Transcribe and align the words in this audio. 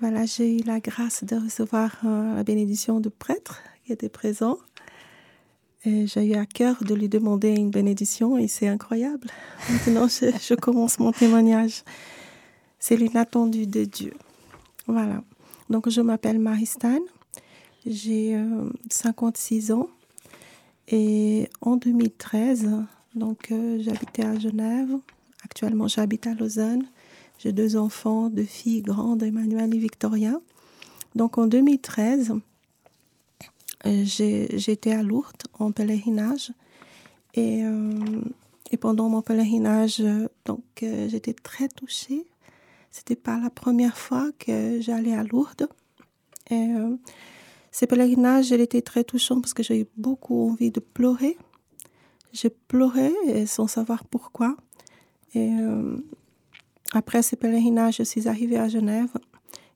Voilà, 0.00 0.24
j'ai 0.24 0.56
eu 0.56 0.62
la 0.62 0.80
grâce 0.80 1.24
de 1.24 1.36
recevoir 1.36 1.94
euh, 2.06 2.34
la 2.34 2.42
bénédiction 2.42 3.00
du 3.00 3.10
prêtre 3.10 3.62
qui 3.84 3.92
était 3.92 4.08
présent. 4.08 4.56
Et 5.84 6.06
j'ai 6.06 6.24
eu 6.24 6.34
à 6.36 6.46
cœur 6.46 6.82
de 6.82 6.94
lui 6.94 7.10
demander 7.10 7.50
une 7.50 7.70
bénédiction 7.70 8.38
et 8.38 8.48
c'est 8.48 8.66
incroyable. 8.66 9.28
Maintenant, 9.70 10.08
je, 10.08 10.54
commence 10.54 10.98
mon 10.98 11.12
témoignage. 11.12 11.84
C'est 12.78 12.96
l'inattendu 12.96 13.66
de 13.66 13.84
Dieu. 13.84 14.14
Voilà. 14.86 15.22
Donc, 15.68 15.90
je 15.90 16.00
m'appelle 16.00 16.38
Maristan. 16.38 17.00
J'ai 17.84 18.36
euh, 18.36 18.70
56 18.88 19.72
ans. 19.72 19.90
Et 20.88 21.50
en 21.60 21.76
2013, 21.76 22.70
donc, 23.14 23.52
euh, 23.52 23.78
j'habitais 23.82 24.24
à 24.24 24.38
Genève. 24.38 24.96
Actuellement, 25.44 25.88
j'habite 25.88 26.26
à 26.26 26.32
Lausanne. 26.32 26.86
J'ai 27.42 27.52
deux 27.52 27.78
enfants, 27.78 28.28
deux 28.28 28.44
filles 28.44 28.82
grandes, 28.82 29.22
Emmanuel 29.22 29.74
et 29.74 29.78
Victoria. 29.78 30.38
Donc, 31.14 31.38
en 31.38 31.46
2013, 31.46 32.34
j'étais 33.86 34.92
à 34.92 35.02
Lourdes 35.02 35.44
en 35.58 35.72
pèlerinage. 35.72 36.52
Et, 37.32 37.64
euh, 37.64 38.20
pendant 38.78 39.08
mon 39.08 39.22
pèlerinage, 39.22 40.02
donc, 40.44 40.62
euh, 40.82 41.08
j'étais 41.08 41.32
très 41.32 41.68
touchée. 41.68 42.26
C'était 42.90 43.16
pas 43.16 43.38
la 43.38 43.48
première 43.48 43.96
fois 43.96 44.30
que 44.38 44.78
j'allais 44.82 45.14
à 45.14 45.24
Lourdes. 45.24 45.66
Et 46.50 46.74
euh, 46.74 46.94
ce 47.72 47.86
pèlerinage, 47.86 48.50
il 48.50 48.60
était 48.60 48.82
très 48.82 49.02
touchant 49.02 49.40
parce 49.40 49.54
que 49.54 49.62
j'ai 49.62 49.80
eu 49.80 49.86
beaucoup 49.96 50.50
envie 50.50 50.70
de 50.70 50.80
pleurer. 50.80 51.38
J'ai 52.34 52.50
pleuré 52.50 53.14
sans 53.46 53.66
savoir 53.66 54.04
pourquoi. 54.04 54.56
Et 55.34 55.54
euh, 55.58 55.96
après 56.92 57.22
ce 57.22 57.36
pèlerinage, 57.36 57.96
je 57.96 58.02
suis 58.02 58.28
arrivée 58.28 58.58
à 58.58 58.68
Genève 58.68 59.10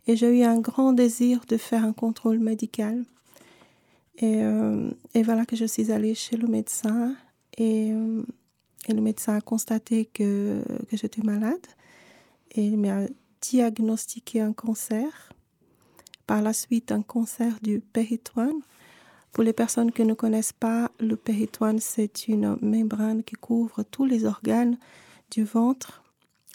et 0.06 0.16
j'ai 0.16 0.38
eu 0.38 0.42
un 0.42 0.58
grand 0.60 0.92
désir 0.92 1.42
de 1.48 1.56
faire 1.56 1.84
un 1.84 1.92
contrôle 1.92 2.38
médical. 2.38 3.04
Et, 4.18 4.42
euh, 4.42 4.90
voilà 5.24 5.46
que 5.46 5.56
je 5.56 5.64
suis 5.64 5.90
allée 5.90 6.14
chez 6.14 6.36
le 6.36 6.46
médecin 6.46 7.16
et, 7.56 7.92
euh, 7.92 8.22
et 8.86 8.92
le 8.92 9.00
médecin 9.00 9.36
a 9.36 9.40
constaté 9.40 10.04
que, 10.06 10.62
que 10.90 10.96
j'étais 10.96 11.22
malade 11.22 11.66
et 12.52 12.64
il 12.64 12.78
m'a 12.78 13.06
diagnostiqué 13.40 14.40
un 14.40 14.52
cancer. 14.52 15.32
Par 16.26 16.40
la 16.40 16.52
suite, 16.52 16.90
un 16.90 17.02
cancer 17.02 17.58
du 17.62 17.80
péritoine. 17.80 18.60
Pour 19.32 19.44
les 19.44 19.52
personnes 19.52 19.92
qui 19.92 20.04
ne 20.04 20.14
connaissent 20.14 20.52
pas, 20.52 20.90
le 21.00 21.16
péritoine, 21.16 21.80
c'est 21.80 22.28
une 22.28 22.56
membrane 22.62 23.22
qui 23.24 23.34
couvre 23.34 23.82
tous 23.82 24.04
les 24.04 24.24
organes 24.24 24.78
du 25.30 25.44
ventre. 25.44 26.03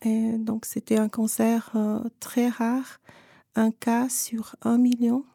Donc, 0.05 0.65
c'était 0.65 0.97
un 0.97 1.09
cancer 1.09 1.71
euh, 1.75 1.99
très 2.19 2.47
rare, 2.47 2.99
un 3.55 3.71
cas 3.71 4.07
sur 4.09 4.55
un 4.61 4.77
million. 4.77 5.25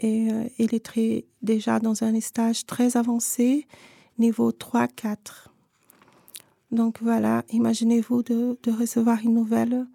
Et 0.00 0.30
euh, 0.30 0.48
il 0.58 0.74
est 0.74 1.26
déjà 1.42 1.78
dans 1.78 2.02
un 2.02 2.20
stage 2.20 2.66
très 2.66 2.96
avancé, 2.96 3.66
niveau 4.18 4.50
3-4. 4.50 5.16
Donc 6.72 7.00
voilà, 7.00 7.44
imaginez-vous 7.50 8.24
de, 8.24 8.58
recevoir 8.66 9.20
une 9.22 9.34
nouvelle 9.34 9.86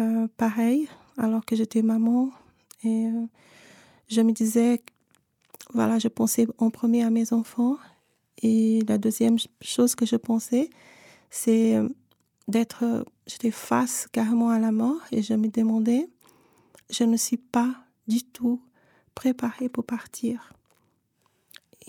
euh, 0.00 0.26
pareille 0.36 0.88
alors 1.16 1.44
que 1.44 1.54
j'étais 1.54 1.82
maman. 1.82 2.30
Et 2.82 3.06
je 4.08 4.20
me 4.22 4.32
disais, 4.32 4.82
voilà, 5.72 6.00
je 6.00 6.08
pensais 6.08 6.48
en 6.58 6.70
premier 6.70 7.04
à 7.04 7.10
mes 7.10 7.32
enfants. 7.32 7.76
Et 8.42 8.80
la 8.88 8.98
deuxième 8.98 9.36
chose 9.60 9.94
que 9.94 10.04
je 10.04 10.16
pensais, 10.16 10.68
c'est 11.30 11.80
d'être, 12.52 13.04
j'étais 13.26 13.50
face 13.50 14.06
carrément 14.12 14.50
à 14.50 14.58
la 14.60 14.70
mort 14.70 15.00
et 15.10 15.22
je 15.22 15.34
me 15.34 15.48
demandais, 15.48 16.08
je 16.90 17.04
ne 17.04 17.16
suis 17.16 17.38
pas 17.38 17.74
du 18.06 18.22
tout 18.22 18.60
préparée 19.14 19.68
pour 19.68 19.84
partir. 19.84 20.52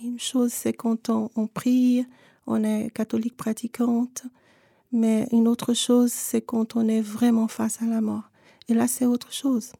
Une 0.01 0.19
chose, 0.19 0.51
c'est 0.51 0.73
quand 0.73 1.09
on, 1.09 1.29
on, 1.35 1.45
prie, 1.45 2.05
on 2.47 2.63
est 2.63 2.89
catholique 2.91 3.37
pratiquante, 3.37 4.23
mais 4.91 5.27
une 5.31 5.47
autre 5.47 5.73
chose, 5.73 6.11
c'est 6.11 6.41
quand 6.41 6.75
on 6.75 6.87
est 6.87 7.01
vraiment 7.01 7.47
face 7.47 7.81
à 7.81 7.85
la 7.85 8.01
mort. 8.01 8.29
Et 8.69 8.73
là, 8.73 8.87
c'est 8.87 9.05
autre 9.05 9.33
chose. 9.33 9.73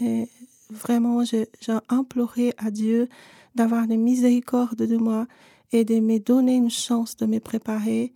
Et 0.00 0.28
vraiment, 0.70 1.24
j'ai 1.24 1.46
imploré 1.88 2.54
à 2.58 2.70
Dieu 2.70 3.08
d'avoir 3.54 3.86
des 3.86 3.96
miséricordes 3.96 4.82
de 4.82 4.96
moi 4.96 5.26
et 5.72 5.84
de 5.84 6.00
me 6.00 6.18
donner 6.18 6.54
une 6.54 6.70
chance 6.70 7.16
de 7.16 7.26
me 7.26 7.38
préparer, 7.40 8.12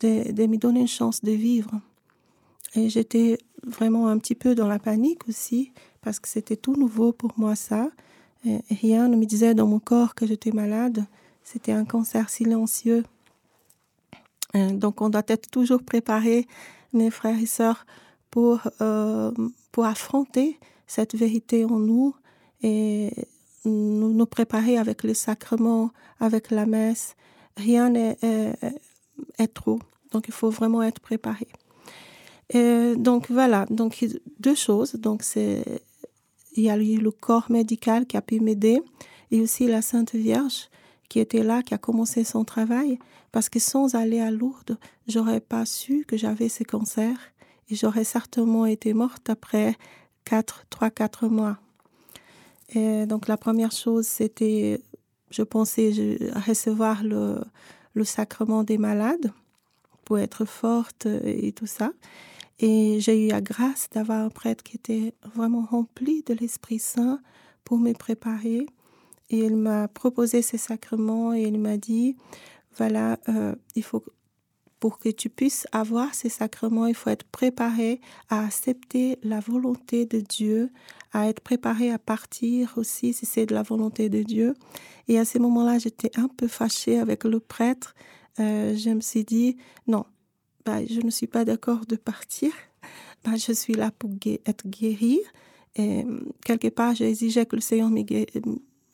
de, 0.00 0.46
me 0.46 0.56
donner 0.56 0.80
une 0.80 0.88
chance 0.88 1.22
de 1.22 1.32
vivre. 1.32 1.80
Et 2.74 2.88
j'étais 2.88 3.38
vraiment 3.64 4.08
un 4.08 4.18
petit 4.18 4.34
peu 4.34 4.54
dans 4.54 4.68
la 4.68 4.78
panique 4.78 5.28
aussi, 5.28 5.72
parce 6.02 6.18
que 6.18 6.28
c'était 6.28 6.56
tout 6.56 6.76
nouveau 6.76 7.12
pour 7.12 7.32
moi 7.36 7.56
ça. 7.56 7.90
Rien 8.70 9.08
ne 9.08 9.16
me 9.16 9.26
disait 9.26 9.54
dans 9.54 9.66
mon 9.66 9.80
corps 9.80 10.14
que 10.14 10.26
j'étais 10.26 10.52
malade. 10.52 11.04
C'était 11.44 11.72
un 11.72 11.84
cancer 11.84 12.30
silencieux. 12.30 13.04
Donc 14.54 15.00
on 15.00 15.10
doit 15.10 15.22
être 15.28 15.50
toujours 15.50 15.82
préparé, 15.82 16.46
mes 16.92 17.10
frères 17.10 17.38
et 17.38 17.46
sœurs, 17.46 17.86
pour, 18.30 18.60
euh, 18.80 19.32
pour 19.72 19.84
affronter 19.84 20.58
cette 20.86 21.14
vérité 21.14 21.64
en 21.64 21.78
nous 21.78 22.14
et 22.62 23.10
nous, 23.64 24.12
nous 24.12 24.26
préparer 24.26 24.78
avec 24.78 25.02
le 25.02 25.14
sacrement, 25.14 25.90
avec 26.20 26.50
la 26.50 26.66
messe. 26.66 27.16
Rien 27.56 27.90
n'est 27.90 28.16
est, 28.22 28.56
est 29.38 29.48
trop. 29.48 29.80
Donc 30.10 30.26
il 30.28 30.34
faut 30.34 30.50
vraiment 30.50 30.82
être 30.82 31.00
préparé. 31.00 31.48
Et 32.50 32.94
donc 32.96 33.30
voilà, 33.30 33.66
donc 33.70 34.04
deux 34.38 34.54
choses. 34.54 34.94
Donc 34.94 35.22
c'est 35.22 35.82
il 36.56 36.64
y 36.64 36.70
a 36.70 36.76
eu 36.76 36.96
le 36.96 37.10
corps 37.10 37.50
médical 37.50 38.06
qui 38.06 38.16
a 38.16 38.22
pu 38.22 38.40
m'aider 38.40 38.80
et 39.30 39.40
aussi 39.40 39.68
la 39.68 39.82
Sainte 39.82 40.14
Vierge 40.14 40.68
qui 41.10 41.18
était 41.18 41.42
là, 41.42 41.62
qui 41.62 41.74
a 41.74 41.78
commencé 41.78 42.22
son 42.22 42.44
travail, 42.44 42.98
parce 43.32 43.48
que 43.48 43.58
sans 43.58 43.96
aller 43.96 44.20
à 44.20 44.30
Lourdes, 44.30 44.78
j'aurais 45.08 45.40
pas 45.40 45.66
su 45.66 46.04
que 46.06 46.16
j'avais 46.16 46.48
ce 46.48 46.62
cancer 46.62 47.16
et 47.68 47.74
j'aurais 47.74 48.04
certainement 48.04 48.64
été 48.64 48.94
morte 48.94 49.28
après 49.28 49.76
quatre, 50.24 50.64
trois, 50.70 50.88
quatre 50.90 51.26
mois. 51.26 51.58
Et 52.68 53.06
donc 53.06 53.26
la 53.26 53.36
première 53.36 53.72
chose, 53.72 54.06
c'était, 54.06 54.80
je 55.30 55.42
pensais 55.42 55.90
recevoir 56.46 57.02
le, 57.02 57.40
le 57.94 58.04
sacrement 58.04 58.62
des 58.62 58.78
malades 58.78 59.32
être 60.18 60.44
forte 60.44 61.06
et 61.06 61.52
tout 61.52 61.66
ça. 61.66 61.92
Et 62.58 63.00
j'ai 63.00 63.26
eu 63.26 63.30
la 63.30 63.40
grâce 63.40 63.88
d'avoir 63.90 64.20
un 64.20 64.28
prêtre 64.28 64.62
qui 64.62 64.76
était 64.76 65.14
vraiment 65.34 65.62
rempli 65.62 66.22
de 66.24 66.34
l'Esprit 66.34 66.78
Saint 66.78 67.20
pour 67.64 67.78
me 67.78 67.92
préparer. 67.92 68.66
Et 69.30 69.38
il 69.38 69.56
m'a 69.56 69.88
proposé 69.88 70.42
ces 70.42 70.58
sacrements 70.58 71.32
et 71.32 71.42
il 71.42 71.58
m'a 71.58 71.76
dit, 71.76 72.16
voilà, 72.76 73.18
euh, 73.28 73.54
il 73.76 73.82
faut 73.82 74.04
pour 74.80 74.98
que 74.98 75.10
tu 75.10 75.28
puisses 75.28 75.66
avoir 75.72 76.14
ces 76.14 76.30
sacrements, 76.30 76.86
il 76.86 76.94
faut 76.94 77.10
être 77.10 77.26
préparé 77.26 78.00
à 78.30 78.44
accepter 78.46 79.18
la 79.22 79.38
volonté 79.38 80.06
de 80.06 80.20
Dieu, 80.20 80.70
à 81.12 81.28
être 81.28 81.40
préparé 81.40 81.90
à 81.92 81.98
partir 81.98 82.72
aussi 82.76 83.12
si 83.12 83.26
c'est 83.26 83.44
de 83.44 83.54
la 83.54 83.62
volonté 83.62 84.08
de 84.08 84.22
Dieu. 84.22 84.54
Et 85.06 85.18
à 85.18 85.26
ce 85.26 85.38
moment-là, 85.38 85.78
j'étais 85.78 86.10
un 86.18 86.28
peu 86.28 86.48
fâchée 86.48 86.98
avec 86.98 87.24
le 87.24 87.40
prêtre. 87.40 87.94
Euh, 88.38 88.76
je 88.76 88.90
me 88.90 89.00
suis 89.00 89.24
dit, 89.24 89.56
non, 89.86 90.04
bah, 90.64 90.84
je 90.86 91.00
ne 91.00 91.10
suis 91.10 91.26
pas 91.26 91.44
d'accord 91.44 91.86
de 91.86 91.96
partir. 91.96 92.52
Bah, 93.22 93.36
je 93.36 93.52
suis 93.52 93.74
là 93.74 93.90
pour 93.90 94.08
être 94.46 94.66
guérie. 94.66 95.20
Et 95.76 96.06
quelque 96.42 96.68
part, 96.68 96.94
j'exigeais 96.94 97.44
que 97.44 97.54
le 97.54 97.60
Seigneur 97.60 97.90
me 97.90 98.02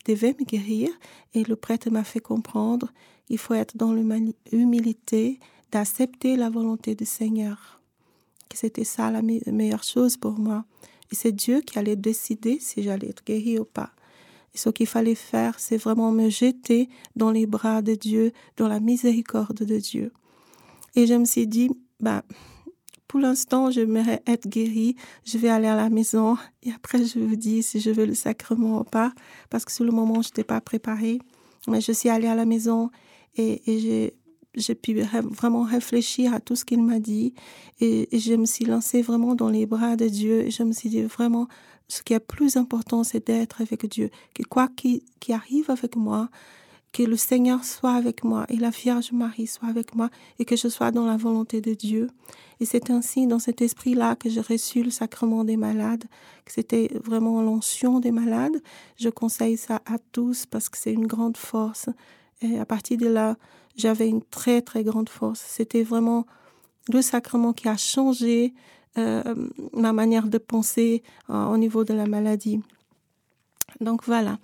devait 0.04 0.34
me 0.36 0.44
guérir. 0.44 0.90
Et 1.32 1.44
le 1.44 1.54
prêtre 1.54 1.90
m'a 1.90 2.02
fait 2.02 2.18
comprendre 2.18 2.92
qu'il 3.28 3.38
faut 3.38 3.54
être 3.54 3.76
dans 3.76 3.92
l'humilité, 3.92 5.38
d'accepter 5.70 6.36
la 6.36 6.50
volonté 6.50 6.96
du 6.96 7.04
Seigneur. 7.04 7.80
Que 8.48 8.58
c'était 8.58 8.82
ça 8.82 9.12
la 9.12 9.22
me 9.22 9.38
meilleure 9.52 9.84
chose 9.84 10.16
pour 10.16 10.40
moi. 10.40 10.64
Et 11.12 11.14
c'est 11.14 11.30
Dieu 11.30 11.60
qui 11.60 11.78
allait 11.78 11.94
décider 11.94 12.58
si 12.58 12.82
j'allais 12.82 13.10
être 13.10 13.24
guérie 13.24 13.60
ou 13.60 13.64
pas. 13.64 13.92
Ce 14.56 14.70
qu'il 14.70 14.86
fallait 14.86 15.14
faire, 15.14 15.58
c'est 15.58 15.76
vraiment 15.76 16.12
me 16.12 16.28
jeter 16.28 16.88
dans 17.14 17.30
les 17.30 17.46
bras 17.46 17.82
de 17.82 17.94
Dieu, 17.94 18.32
dans 18.56 18.68
la 18.68 18.80
miséricorde 18.80 19.64
de 19.64 19.78
Dieu. 19.78 20.12
Et 20.94 21.06
je 21.06 21.14
me 21.14 21.26
suis 21.26 21.46
dit, 21.46 21.70
bah, 22.00 22.22
pour 23.06 23.20
l'instant, 23.20 23.70
j'aimerais 23.70 24.22
être 24.26 24.48
guérie. 24.48 24.96
Je 25.24 25.38
vais 25.38 25.48
aller 25.48 25.68
à 25.68 25.76
la 25.76 25.90
maison 25.90 26.36
et 26.62 26.72
après, 26.72 27.04
je 27.04 27.18
vous 27.18 27.36
dis 27.36 27.62
si 27.62 27.80
je 27.80 27.90
veux 27.90 28.06
le 28.06 28.14
sacrement 28.14 28.80
ou 28.80 28.84
pas. 28.84 29.12
Parce 29.50 29.64
que 29.64 29.72
sur 29.72 29.84
le 29.84 29.92
moment, 29.92 30.22
je 30.22 30.28
n'étais 30.28 30.44
pas 30.44 30.60
préparée. 30.60 31.18
Mais 31.68 31.80
je 31.80 31.92
suis 31.92 32.08
allée 32.08 32.28
à 32.28 32.34
la 32.34 32.44
maison 32.44 32.90
et, 33.36 33.62
j'ai 33.66 34.14
j'ai 34.54 34.74
pu 34.74 34.98
vraiment 35.02 35.64
réfléchir 35.64 36.32
à 36.32 36.40
tout 36.40 36.56
ce 36.56 36.64
qu'il 36.64 36.82
m'a 36.82 36.98
dit 36.98 37.34
et, 37.78 38.16
et, 38.16 38.18
je 38.18 38.32
me 38.32 38.46
suis 38.46 38.64
lancée 38.64 39.02
vraiment 39.02 39.34
dans 39.34 39.50
les 39.50 39.66
bras 39.66 39.96
de 39.96 40.08
Dieu 40.08 40.46
et 40.46 40.50
je 40.50 40.62
me 40.62 40.72
suis 40.72 40.88
dit 40.88 41.02
vraiment 41.02 41.46
ce 41.88 42.02
qui 42.02 42.14
est 42.14 42.20
plus 42.20 42.56
important 42.56 43.04
c'est 43.04 43.26
d'être 43.26 43.60
avec 43.60 43.86
Dieu 43.86 44.10
que 44.34 44.42
quoi 44.42 44.68
qui, 44.68 45.04
arrive 45.28 45.70
avec 45.70 45.96
moi 45.96 46.28
que 46.92 47.02
le 47.02 47.16
Seigneur 47.16 47.64
soit 47.64 47.92
avec 47.92 48.24
moi 48.24 48.46
et 48.48 48.56
la 48.56 48.70
Vierge 48.70 49.12
Marie 49.12 49.46
soit 49.46 49.68
avec 49.68 49.94
moi 49.94 50.08
et 50.38 50.44
que 50.44 50.56
je 50.56 50.68
sois 50.68 50.92
dans 50.92 51.04
la 51.04 51.18
volonté 51.18 51.60
de 51.60 51.74
Dieu. 51.74 52.08
Et 52.58 52.64
c'est 52.64 52.88
ainsi, 52.88 53.26
dans 53.26 53.38
cet 53.38 53.60
esprit-là, 53.60 54.16
que 54.16 54.30
j'ai 54.30 54.40
reçu 54.40 54.82
le 54.82 54.90
sacrement 54.90 55.44
des 55.44 55.58
malades, 55.58 56.04
que 56.46 56.52
c'était 56.52 56.90
vraiment 57.04 57.42
l'onction 57.42 58.00
des 58.00 58.12
malades. 58.12 58.62
Je 58.98 59.10
conseille 59.10 59.58
ça 59.58 59.82
à 59.84 59.98
tous 60.12 60.46
parce 60.46 60.70
que 60.70 60.78
c'est 60.78 60.92
une 60.92 61.06
grande 61.06 61.36
force. 61.36 61.90
Et 62.40 62.58
à 62.58 62.64
partir 62.64 62.96
de 62.96 63.08
là, 63.08 63.36
j'avais 63.76 64.08
une 64.08 64.22
très, 64.22 64.62
très 64.62 64.82
grande 64.82 65.10
force. 65.10 65.44
C'était 65.46 65.82
vraiment 65.82 66.24
le 66.88 67.02
sacrement 67.02 67.52
qui 67.52 67.68
a 67.68 67.76
changé 67.76 68.54
ma 69.72 69.92
manière 69.92 70.28
de 70.28 70.38
penser 70.38 71.02
euh, 71.30 71.46
au 71.46 71.56
niveau 71.56 71.84
de 71.84 71.94
la 71.94 72.06
maladie. 72.06 72.60
Donc 73.80 74.04
voilà. 74.04 74.38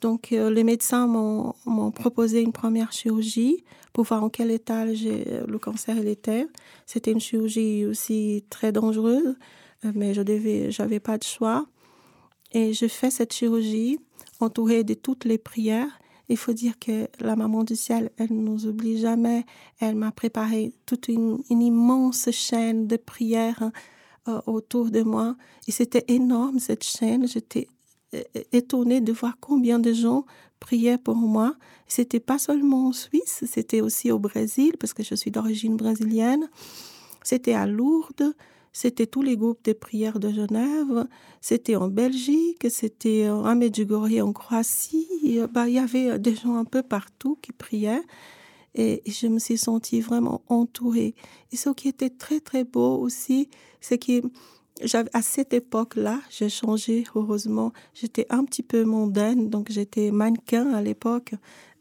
Donc 0.00 0.32
euh, 0.32 0.50
les 0.50 0.64
médecins 0.64 1.06
m'ont 1.06 1.90
proposé 1.90 2.42
une 2.42 2.52
première 2.52 2.92
chirurgie 2.92 3.64
pour 3.92 4.04
voir 4.04 4.22
en 4.22 4.28
quel 4.28 4.50
état 4.50 4.84
le 4.84 5.56
cancer 5.56 5.96
était. 6.06 6.46
C'était 6.84 7.12
une 7.12 7.20
chirurgie 7.20 7.86
aussi 7.86 8.44
très 8.50 8.70
dangereuse, 8.70 9.36
mais 9.94 10.12
je 10.12 10.20
devais, 10.20 10.70
j'avais 10.70 11.00
pas 11.00 11.16
de 11.16 11.24
choix. 11.24 11.66
Et 12.52 12.74
je 12.74 12.86
fais 12.86 13.10
cette 13.10 13.32
chirurgie 13.32 13.98
entourée 14.40 14.84
de 14.84 14.94
toutes 14.94 15.24
les 15.24 15.38
prières. 15.38 15.98
Il 16.28 16.36
faut 16.36 16.52
dire 16.52 16.78
que 16.78 17.08
la 17.20 17.36
maman 17.36 17.64
du 17.64 17.76
ciel, 17.76 18.10
elle 18.16 18.32
ne 18.32 18.42
nous 18.42 18.66
oublie 18.66 18.98
jamais. 18.98 19.44
Elle 19.80 19.94
m'a 19.94 20.10
préparé 20.10 20.72
toute 20.84 21.08
une, 21.08 21.38
immense 21.50 22.30
chaîne 22.32 22.86
de 22.86 22.96
prières 22.96 23.70
euh, 24.28 24.40
autour 24.46 24.90
de 24.90 25.02
moi. 25.02 25.36
Et 25.68 25.72
c'était 25.72 26.04
énorme, 26.08 26.58
cette 26.58 26.84
chaîne. 26.84 27.26
J'étais 27.28 27.68
euh, 28.14 28.22
étonnée 28.52 29.00
de 29.00 29.12
voir 29.12 29.36
combien 29.40 29.78
de 29.78 29.92
gens 29.92 30.24
priaient 30.60 30.98
pour 30.98 31.16
moi. 31.16 31.54
C'était 31.86 32.20
pas 32.20 32.38
seulement 32.38 32.88
en 32.88 32.92
Suisse, 32.92 33.44
c'était 33.46 33.80
aussi 33.80 34.10
au 34.10 34.18
Brésil, 34.18 34.74
parce 34.78 34.92
que 34.92 35.02
je 35.02 35.14
suis 35.14 35.30
d'origine 35.30 35.76
brésilienne. 35.76 36.48
C'était 37.22 37.54
à 37.54 37.66
Lourdes, 37.66 38.34
c'était 38.72 39.06
tous 39.06 39.22
les 39.22 39.36
groupes 39.36 39.64
de 39.64 39.72
prières 39.72 40.18
de 40.18 40.30
Genève, 40.30 41.06
c'était 41.40 41.76
en 41.76 41.88
Belgique, 41.88 42.66
c'était 42.70 43.24
à 43.24 43.54
Medjugorje 43.54 44.20
en 44.20 44.32
Croatie. 44.32 45.40
Bah, 45.52 45.68
il 45.68 45.74
y 45.74 45.78
avait 45.78 46.18
des 46.18 46.34
gens 46.34 46.56
un 46.56 46.64
peu 46.64 46.82
partout 46.82 47.38
qui 47.40 47.52
priaient 47.52 48.02
et 48.76 49.02
je 49.06 49.26
me 49.26 49.38
suis 49.38 49.58
sentie 49.58 50.00
vraiment 50.00 50.42
entourée. 50.48 51.14
Et 51.52 51.56
ce 51.56 51.70
qui 51.70 51.88
était 51.88 52.10
très 52.10 52.40
très 52.40 52.64
beau 52.64 52.98
aussi, 52.98 53.48
c'est 53.80 53.98
que 53.98 54.22
à 55.12 55.22
cette 55.22 55.54
époque-là, 55.54 56.20
j'ai 56.30 56.48
changé, 56.48 57.04
heureusement. 57.14 57.72
J'étais 57.94 58.26
un 58.28 58.44
petit 58.44 58.62
peu 58.62 58.84
mondaine, 58.84 59.48
donc 59.48 59.70
j'étais 59.70 60.10
mannequin 60.10 60.72
à 60.74 60.82
l'époque. 60.82 61.34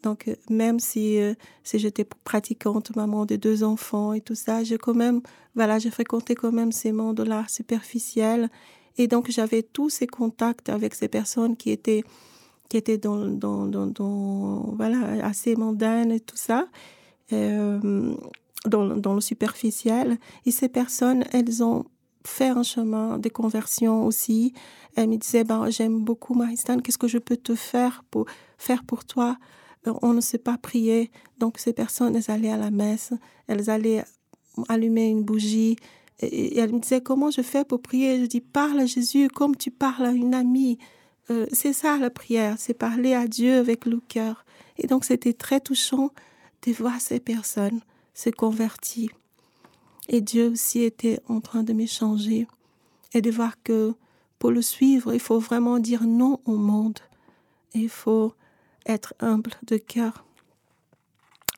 Donc, 0.04 0.28
euh, 0.28 0.36
même 0.50 0.80
si, 0.80 1.20
euh, 1.20 1.34
si 1.64 1.80
j'étais 1.80 2.06
pratiquante, 2.24 2.96
maman 2.96 3.26
de 3.26 3.36
deux 3.36 3.64
enfants 3.64 4.14
et 4.14 4.22
tout 4.22 4.36
ça, 4.36 4.64
j'ai 4.64 4.78
quand 4.78 4.94
même, 4.94 5.22
voilà, 5.56 5.80
j'ai 5.80 5.90
fréquenté 5.90 6.36
quand 6.36 6.52
même 6.52 6.72
ces 6.72 6.92
mondes-là 6.92 7.46
superficiels. 7.50 8.50
Et 8.98 9.08
donc, 9.08 9.30
j'avais 9.30 9.64
tous 9.64 9.90
ces 9.90 10.08
contacts 10.08 10.70
avec 10.70 10.94
ces 10.96 11.08
personnes 11.08 11.58
qui 11.58 11.72
étaient, 11.72 12.04
qui 12.70 12.78
étaient 12.78 12.98
dans, 12.98 13.18
dans, 13.18 13.68
dans, 13.68 14.74
voilà, 14.76 15.26
assez 15.26 15.56
mondaines 15.56 16.12
et 16.12 16.20
tout 16.20 16.38
ça, 16.38 16.68
euh, 17.34 18.16
dans, 18.66 18.96
dans 18.98 19.14
le 19.14 19.22
superficiel. 19.22 20.18
Et 20.46 20.52
ces 20.52 20.70
personnes, 20.70 21.24
elles 21.32 21.64
ont 21.64 21.86
faire 22.28 22.58
un 22.58 22.64
chemin 22.64 23.18
de 23.18 23.30
conversion 23.30 24.06
aussi. 24.06 24.54
Elle 24.96 25.10
me 25.10 25.18
disait, 25.18 25.44
ben, 25.44 25.70
j'aime 25.70 26.04
beaucoup 26.04 26.34
Maristan, 26.34 26.80
qu'est-ce 26.80 26.98
que 26.98 27.08
je 27.08 27.18
peux 27.18 27.38
te 27.38 27.56
faire 27.56 28.04
pour, 28.12 28.26
faire 28.58 28.84
pour 28.84 29.06
toi? 29.06 29.38
Euh, 29.88 29.94
On 30.02 30.14
ne 30.14 30.22
sait 30.22 30.38
pas 30.38 30.58
prier. 30.58 31.12
Donc 31.38 31.60
ces 31.60 31.74
personnes, 31.74 32.16
elles 32.16 32.32
allaient 32.32 32.52
à 32.52 32.58
la 32.58 32.72
messe, 32.72 33.14
elles 33.48 33.70
allaient 33.70 34.04
allumer 34.70 35.10
une 35.10 35.24
bougie. 35.24 35.76
Et, 36.20 36.58
elle 36.60 36.74
me 36.74 36.80
disait, 36.80 37.02
comment 37.02 37.32
je 37.32 37.42
fais 37.42 37.66
pour 37.66 37.82
prier? 37.82 38.20
Je 38.22 38.26
dis, 38.26 38.42
parle 38.42 38.80
à 38.80 38.86
Jésus 38.86 39.28
comme 39.28 39.56
tu 39.56 39.72
parles 39.72 40.06
à 40.06 40.12
une 40.12 40.34
amie. 40.34 40.78
Euh, 41.30 41.48
c'est 41.52 41.74
ça 41.74 41.98
la 41.98 42.10
prière, 42.10 42.56
c'est 42.58 42.74
parler 42.74 43.14
à 43.14 43.28
Dieu 43.28 43.58
avec 43.58 43.86
le 43.86 44.00
cœur. 44.08 44.46
Et 44.78 44.88
donc 44.88 45.06
c'était 45.06 45.34
très 45.34 45.60
touchant 45.60 46.12
de 46.66 46.72
voir 46.72 47.00
ces 47.02 47.20
personnes 47.20 47.82
se 48.14 48.30
convertir. 48.30 49.10
Et 50.08 50.22
Dieu 50.22 50.52
aussi 50.52 50.82
était 50.82 51.20
en 51.28 51.42
train 51.42 51.64
de 51.64 51.74
m'échanger 51.74 52.48
et 53.14 53.22
de 53.22 53.32
voir 53.32 53.62
que 53.64 53.94
pour 54.40 54.52
le 54.52 54.62
suivre, 54.62 55.14
il 55.14 55.20
faut 55.20 55.40
vraiment 55.40 55.80
dire 55.80 56.04
non 56.04 56.40
au 56.46 56.56
monde. 56.56 57.00
Il 57.74 57.90
faut 57.90 58.34
être 58.86 59.14
humble 59.20 59.52
de 59.64 59.78
cœur. 59.78 60.26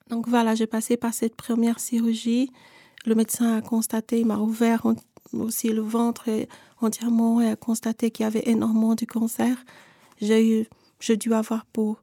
Donc 0.10 0.28
voilà, 0.28 0.56
j'ai 0.56 0.68
passé 0.68 0.98
par 0.98 1.14
cette 1.14 1.36
première 1.36 1.80
chirurgie. 1.80 2.52
Le 3.06 3.16
médecin 3.16 3.58
a 3.58 3.62
constaté, 3.62 4.22
il 4.22 4.26
m'a 4.26 4.38
ouvert 4.38 4.86
aussi 5.34 5.70
le 5.70 5.82
ventre 5.82 6.30
entièrement 6.82 7.42
et 7.42 7.50
a 7.50 7.56
constaté 7.56 8.12
qu'il 8.12 8.24
y 8.24 8.28
avait 8.28 8.44
énormément 8.46 8.96
de 8.96 9.06
cancer. 9.06 9.58
J'ai 10.22 10.62
eu, 10.62 10.68
j'ai 11.00 11.18
dû 11.18 11.34
avoir 11.34 11.66
pour 11.66 12.02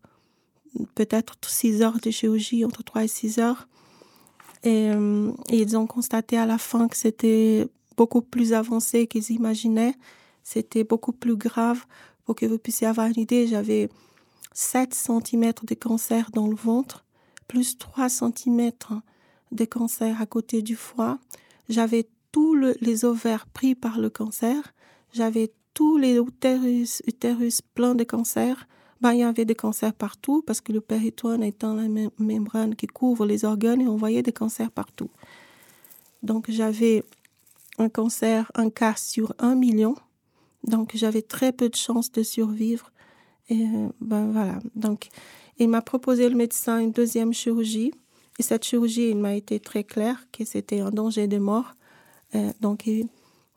peut-être 0.94 1.36
six 1.46 1.82
heures 1.82 1.98
de 2.00 2.10
chirurgie, 2.10 2.64
entre 2.64 2.82
trois 2.82 3.04
et 3.04 3.08
six 3.08 3.38
heures. 3.38 3.68
Euh, 4.66 5.32
et, 5.50 5.60
ils 5.60 5.76
ont 5.76 5.86
constaté 5.86 6.38
à 6.38 6.46
la 6.46 6.58
fin 6.58 6.88
que 6.88 6.96
c'était 6.96 7.66
beaucoup 7.96 8.22
plus 8.22 8.52
avancé 8.52 9.06
qu'ils 9.06 9.30
imaginaient. 9.30 9.94
C'était 10.42 10.84
beaucoup 10.84 11.12
plus 11.12 11.36
grave. 11.36 11.84
Pour 12.24 12.34
que 12.34 12.46
vous 12.46 12.58
puissiez 12.58 12.86
avoir 12.86 13.06
une 13.06 13.20
idée, 13.20 13.46
j'avais 13.46 13.90
7 14.54 14.94
cm 14.94 15.52
de 15.62 15.74
cancer 15.74 16.30
dans 16.32 16.46
le 16.46 16.56
ventre, 16.56 17.04
plus 17.48 17.76
3 17.76 18.08
cm 18.08 18.70
de 19.52 19.64
cancer 19.64 20.20
à 20.20 20.26
côté 20.26 20.62
du 20.62 20.76
foie. 20.76 21.18
J'avais 21.68 22.08
tous 22.34 22.56
les 22.56 23.04
ovaires 23.04 23.46
pris 23.46 23.76
par 23.76 24.00
le 24.00 24.10
cancer. 24.10 24.74
J'avais 25.12 25.52
tous 25.72 25.96
les 25.98 26.16
utérus, 26.16 27.00
utérus 27.06 27.62
pleins 27.62 27.94
de 27.94 28.02
cancer. 28.02 28.66
Ben, 29.00 29.12
il 29.12 29.20
y 29.20 29.22
avait 29.22 29.44
des 29.44 29.54
cancers 29.54 29.94
partout 29.94 30.42
parce 30.44 30.60
que 30.60 30.72
le 30.72 30.80
péritoine 30.80 31.44
étant 31.44 31.74
la 31.74 31.84
membrane 32.18 32.74
qui 32.74 32.88
couvre 32.88 33.24
les 33.24 33.44
organes 33.44 33.82
et 33.82 33.86
on 33.86 33.94
voyait 33.94 34.24
des 34.24 34.32
cancers 34.32 34.72
partout. 34.72 35.10
Donc 36.24 36.46
j'avais 36.50 37.04
un 37.78 37.88
cancer, 37.88 38.50
un 38.56 38.68
cas 38.68 38.96
sur 38.96 39.32
un 39.38 39.54
million. 39.54 39.94
Donc 40.64 40.90
j'avais 40.96 41.22
très 41.22 41.52
peu 41.52 41.68
de 41.68 41.76
chances 41.76 42.10
de 42.10 42.24
survivre. 42.24 42.90
Et 43.48 43.64
ben 44.00 44.32
voilà. 44.32 44.58
Donc 44.74 45.06
il 45.60 45.68
m'a 45.68 45.82
proposé 45.82 46.28
le 46.28 46.34
médecin 46.34 46.80
une 46.80 46.90
deuxième 46.90 47.32
chirurgie. 47.32 47.92
Et 48.40 48.42
cette 48.42 48.64
chirurgie, 48.64 49.10
il 49.10 49.18
m'a 49.18 49.36
été 49.36 49.60
très 49.60 49.84
clair 49.84 50.26
que 50.32 50.44
c'était 50.44 50.80
un 50.80 50.90
danger 50.90 51.28
de 51.28 51.38
mort. 51.38 51.76
Euh, 52.34 52.52
donc 52.60 52.88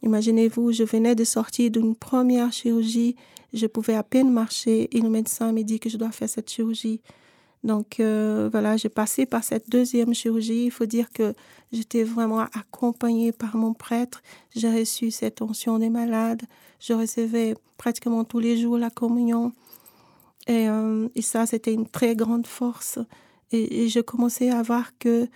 imaginez-vous, 0.03 0.71
je 0.71 0.83
venais 0.83 1.15
de 1.15 1.23
sortir 1.23 1.71
d'une 1.71 1.95
première 1.95 2.51
chirurgie 2.51 3.15
je 3.53 3.65
pouvais 3.67 3.95
à 3.95 4.03
peine 4.03 4.31
marcher 4.31 4.95
et 4.95 5.01
le 5.01 5.09
médecin 5.09 5.51
m'a 5.51 5.63
dit 5.63 5.79
que 5.79 5.89
je 5.89 5.97
dois 5.97 6.11
faire 6.11 6.29
cette 6.29 6.49
chirurgie. 6.49 7.01
Donc 7.63 7.99
euh, 7.99 8.49
voilà, 8.51 8.77
j'ai 8.77 8.89
passé 8.89 9.25
par 9.25 9.43
cette 9.43 9.69
deuxième 9.69 10.13
chirurgie. 10.13 10.65
Il 10.65 10.71
faut 10.71 10.85
dire 10.85 11.11
que 11.11 11.33
j'étais 11.71 12.03
vraiment 12.03 12.39
accompagnée 12.39 13.31
par 13.31 13.55
mon 13.55 13.73
prêtre. 13.73 14.21
J'ai 14.55 14.69
reçu 14.69 15.11
cette 15.11 15.41
onction 15.41 15.79
des 15.79 15.89
malades. 15.89 16.43
Je 16.79 16.93
recevais 16.93 17.55
pratiquement 17.77 18.23
tous 18.23 18.39
les 18.39 18.57
jours 18.57 18.77
la 18.77 18.89
communion. 18.89 19.53
Et, 20.47 20.69
euh, 20.69 21.07
ça, 21.21 21.45
c'était 21.45 21.73
une 21.73 21.87
très 21.87 22.15
grande 22.15 22.47
force. 22.47 22.99
Et 23.51 23.87
je 23.87 24.01
commençais 24.01 24.49
à 24.49 24.61
voir 24.61 24.91
que, 24.99 25.27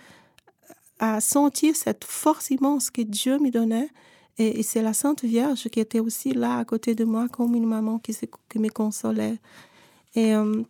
à 1.02 1.20
sentir 1.20 1.74
cette 1.74 2.04
force 2.04 2.50
immense 2.50 2.88
que 2.88 3.02
Dieu 3.02 3.40
me 3.40 3.50
donnait 3.50 3.88
et, 4.38 4.62
c'est 4.62 4.82
la 4.82 4.92
Sainte 4.92 5.24
Vierge 5.24 5.68
qui 5.68 5.80
était 5.80 5.98
aussi 5.98 6.32
là 6.32 6.58
à 6.58 6.64
côté 6.64 6.94
de 6.94 7.04
moi 7.04 7.28
comme 7.28 7.56
une 7.56 7.66
maman 7.66 7.98
qui, 7.98 8.16
me 8.54 8.68
consolait. 8.68 9.38
Et 10.14 10.32
euh, 10.34 10.62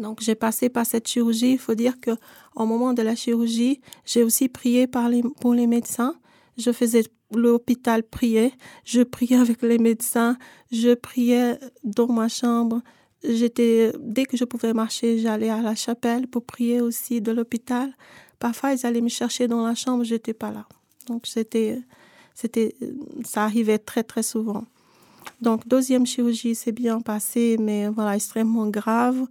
donc 0.00 0.20
j'ai 0.20 0.34
passé 0.34 0.68
par 0.68 0.84
cette 0.84 1.06
chirurgie. 1.06 1.52
Il 1.52 1.58
faut 1.58 1.76
dire 1.76 2.00
que 2.00 2.10
au 2.56 2.66
moment 2.66 2.94
de 2.94 3.02
la 3.02 3.14
chirurgie, 3.14 3.80
j'ai 4.04 4.24
aussi 4.24 4.48
prié 4.48 4.88
par 4.88 5.08
les, 5.08 5.22
pour 5.40 5.54
les 5.54 5.68
médecins. 5.68 6.16
Je 6.56 6.72
faisais 6.72 7.04
l'hôpital 7.32 8.02
prier. 8.02 8.52
Je 8.84 9.02
priais 9.02 9.36
avec 9.46 9.62
les 9.62 9.78
médecins. 9.78 10.36
Je 10.72 10.94
priais 10.94 11.58
dans 11.84 12.08
ma 12.08 12.28
chambre. 12.28 12.82
J'étais 13.22 13.92
dès 14.00 14.24
que 14.24 14.36
je 14.36 14.44
pouvais 14.44 14.72
marcher, 14.72 15.18
j'allais 15.18 15.50
à 15.50 15.62
la 15.62 15.74
chapelle 15.76 16.26
pour 16.26 16.44
prier 16.44 16.80
aussi 16.80 17.20
de 17.20 17.30
l'hôpital. 17.32 17.92
Parfois, 18.38 18.72
ils 18.72 18.86
allaient 18.86 19.00
me 19.00 19.08
chercher 19.08 19.48
dans 19.48 19.66
la 19.66 19.74
chambre, 19.74 20.04
j'étais 20.04 20.34
pas 20.34 20.50
là. 20.50 20.66
Donc 21.06 21.26
c'était 21.26 21.80
c'était, 22.40 22.76
ça 23.24 23.42
arrivait 23.42 23.78
très, 23.78 24.04
très 24.04 24.22
souvent. 24.22 24.62
Donc, 25.40 25.66
deuxième 25.66 26.06
chirurgie 26.06 26.54
s'est 26.54 26.70
bien 26.70 27.00
passée, 27.00 27.56
mais 27.58 27.88
voilà, 27.88 28.14
extrêmement 28.14 28.68
grave. 28.68 29.26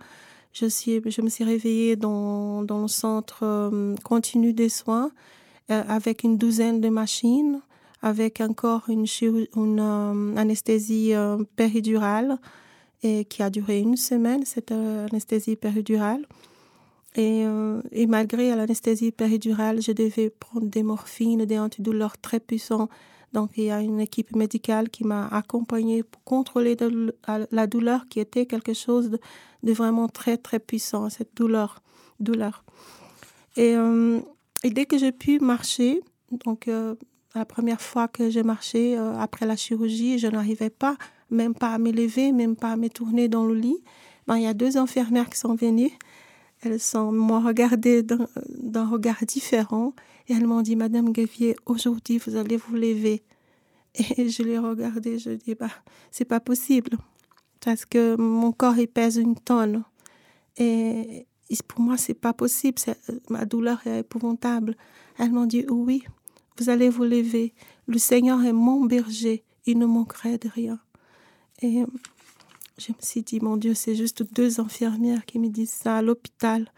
Je, 0.51 0.65
suis, 0.65 0.99
me 0.99 1.29
suis 1.29 1.45
réveillée 1.45 1.95
dans, 1.95 2.63
dans 2.63 2.81
le 2.81 2.89
centre 2.89 3.43
euh, 3.43 3.95
continu 4.03 4.51
des 4.51 4.67
soins 4.67 5.11
euh, 5.71 5.83
avec 5.87 6.23
une 6.23 6.37
douzaine 6.37 6.81
de 6.81 6.89
machines, 6.89 7.61
avec 8.01 8.41
encore 8.41 8.89
une, 8.89 9.05
une 9.21 9.79
euh, 9.79 10.35
anesthésie 10.35 11.13
péridurale 11.55 12.39
et 13.03 13.23
qui 13.23 13.41
a 13.41 13.49
duré 13.49 13.79
une 13.79 13.95
semaine, 13.95 14.43
cette 14.43 14.73
anesthésie 14.73 15.55
péridurale. 15.55 16.27
Et, 17.17 17.45
et 17.91 18.05
malgré 18.05 18.55
l'anesthésie 18.55 19.11
péridurale, 19.11 19.81
je 19.81 19.91
devais 19.91 20.29
prendre 20.29 20.67
des 20.67 20.83
morphines, 20.83 21.45
des 21.45 21.57
antidouleurs 21.57 22.17
très 22.19 22.39
puissants. 22.39 22.89
Donc, 23.33 23.51
il 23.57 23.65
y 23.65 23.71
a 23.71 23.81
une 23.81 23.99
équipe 23.99 24.35
médicale 24.35 24.89
qui 24.89 25.03
m'a 25.03 25.27
accompagnée 25.27 26.03
pour 26.03 26.23
contrôler 26.23 26.77
la 27.51 27.67
douleur 27.67 28.07
qui 28.07 28.19
était 28.19 28.45
quelque 28.45 28.73
chose 28.73 29.09
de, 29.63 29.73
vraiment 29.73 30.07
très, 30.07 30.37
très 30.37 30.59
puissant, 30.59 31.09
cette 31.09 31.35
douleur. 31.35 31.81
douleur. 32.19 32.63
Et, 33.55 33.75
et 34.63 34.69
dès 34.69 34.85
que 34.85 34.99
j'ai 34.99 35.11
pu 35.11 35.39
marcher, 35.39 36.01
donc 36.45 36.69
la 37.37 37.45
première 37.45 37.81
fois 37.81 38.07
que 38.07 38.29
j'ai 38.29 38.43
marché 38.43 38.97
euh, 38.97 39.13
après 39.17 39.45
la 39.45 39.55
chirurgie, 39.55 40.17
je 40.17 40.27
n'arrivais 40.27 40.69
pas, 40.69 40.97
même 41.29 41.53
pas 41.53 41.69
à 41.69 41.77
me 41.77 41.91
lever, 41.91 42.31
même 42.31 42.55
pas 42.55 42.71
à 42.71 42.75
me 42.77 42.89
tourner 42.89 43.27
dans 43.27 43.45
le 43.45 43.53
lit. 43.53 43.77
Ben, 44.25 44.37
il 44.37 44.43
y 44.43 44.47
a 44.47 44.53
deux 44.53 44.77
infirmières 44.77 45.29
qui 45.29 45.37
sont 45.37 45.55
venues. 45.55 45.91
Elles 46.61 46.79
m'ont 46.95 47.41
regardé 47.41 48.03
d'un 48.03 48.87
regard 48.87 49.23
différent 49.27 49.93
et 50.27 50.33
elles 50.33 50.47
m'ont 50.47 50.61
dit, 50.61 50.75
Madame 50.75 51.11
Gavier, 51.11 51.55
aujourd'hui, 51.65 52.17
vous 52.17 52.35
allez 52.35 52.57
vous 52.57 52.75
lever. 52.75 53.23
Et 53.95 54.29
je 54.29 54.43
l'ai 54.43 54.57
regardé, 54.57 55.19
je 55.19 55.31
dis, 55.31 55.55
bah, 55.55 55.69
c'est 56.11 56.25
pas 56.25 56.39
possible 56.39 56.97
parce 57.67 57.85
que 57.85 58.15
mon 58.15 58.51
corps, 58.51 58.77
il 58.77 58.87
pèse 58.87 59.17
une 59.17 59.35
tonne. 59.35 59.83
Et 60.57 61.27
pour 61.67 61.81
moi, 61.81 61.97
c'est 61.97 62.13
pas 62.13 62.33
possible. 62.33 62.81
Ma 63.29 63.45
douleur 63.45 63.85
est 63.85 63.99
épouvantable. 63.99 64.75
Elles 65.17 65.31
m'ont 65.31 65.45
dit, 65.45 65.65
oui, 65.69 66.03
vous 66.57 66.69
allez 66.69 66.89
vous 66.89 67.03
lever. 67.03 67.53
Le 67.87 67.97
Seigneur 67.97 68.43
est 68.43 68.53
mon 68.53 68.85
berger. 68.85 69.43
Il 69.65 69.79
ne 69.79 69.85
manquerait 69.85 70.37
de 70.37 70.49
rien. 70.49 70.79
Et 71.61 71.83
je 72.77 72.91
me 72.91 72.97
suis 73.01 73.23
dit, 73.23 73.39
mon 73.39 73.57
Dieu, 73.57 73.73
c'est 73.73 73.95
juste 73.95 74.23
deux 74.33 74.59
infirmières 74.59 75.25
qui 75.25 75.39
me 75.39 75.49
disent 75.49 75.71
ça 75.71 75.97
à 75.97 76.01
l'hôpital. 76.01 76.71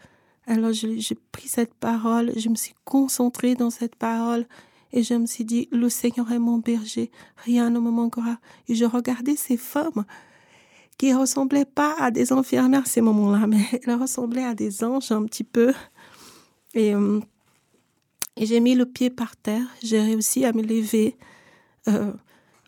Alors 0.46 0.72
j'ai 0.72 1.18
pris 1.32 1.48
cette 1.48 1.74
parole, 1.74 2.32
je 2.36 2.48
me 2.48 2.54
suis 2.54 2.74
concentrée 2.84 3.54
dans 3.54 3.70
cette 3.70 3.94
parole 3.94 4.46
et 4.92 5.02
je 5.02 5.14
me 5.14 5.26
suis 5.26 5.44
dit, 5.44 5.68
le 5.70 5.88
Seigneur 5.88 6.32
est 6.32 6.38
mon 6.38 6.58
berger, 6.58 7.10
rien 7.44 7.70
ne 7.70 7.78
me 7.78 7.90
manquera. 7.90 8.38
Et 8.68 8.74
je 8.74 8.84
regardais 8.84 9.36
ces 9.36 9.56
femmes 9.56 10.04
qui 10.98 11.14
ressemblaient 11.14 11.64
pas 11.64 11.94
à 11.98 12.10
des 12.10 12.32
infirmières 12.32 12.82
à 12.82 12.86
ces 12.86 13.00
moments-là, 13.00 13.46
mais 13.46 13.64
elles 13.84 13.94
ressemblaient 13.94 14.44
à 14.44 14.54
des 14.54 14.82
anges 14.82 15.12
un 15.12 15.24
petit 15.24 15.44
peu. 15.44 15.72
Et 16.74 16.94
euh, 16.94 17.20
et 18.36 18.46
j'ai 18.46 18.60
mis 18.60 18.74
le 18.74 18.86
pied 18.86 19.10
par 19.10 19.36
terre. 19.36 19.66
J'ai 19.82 20.00
réussi 20.00 20.44
à 20.44 20.52
me 20.52 20.62
lever 20.62 21.16
euh, 21.88 22.12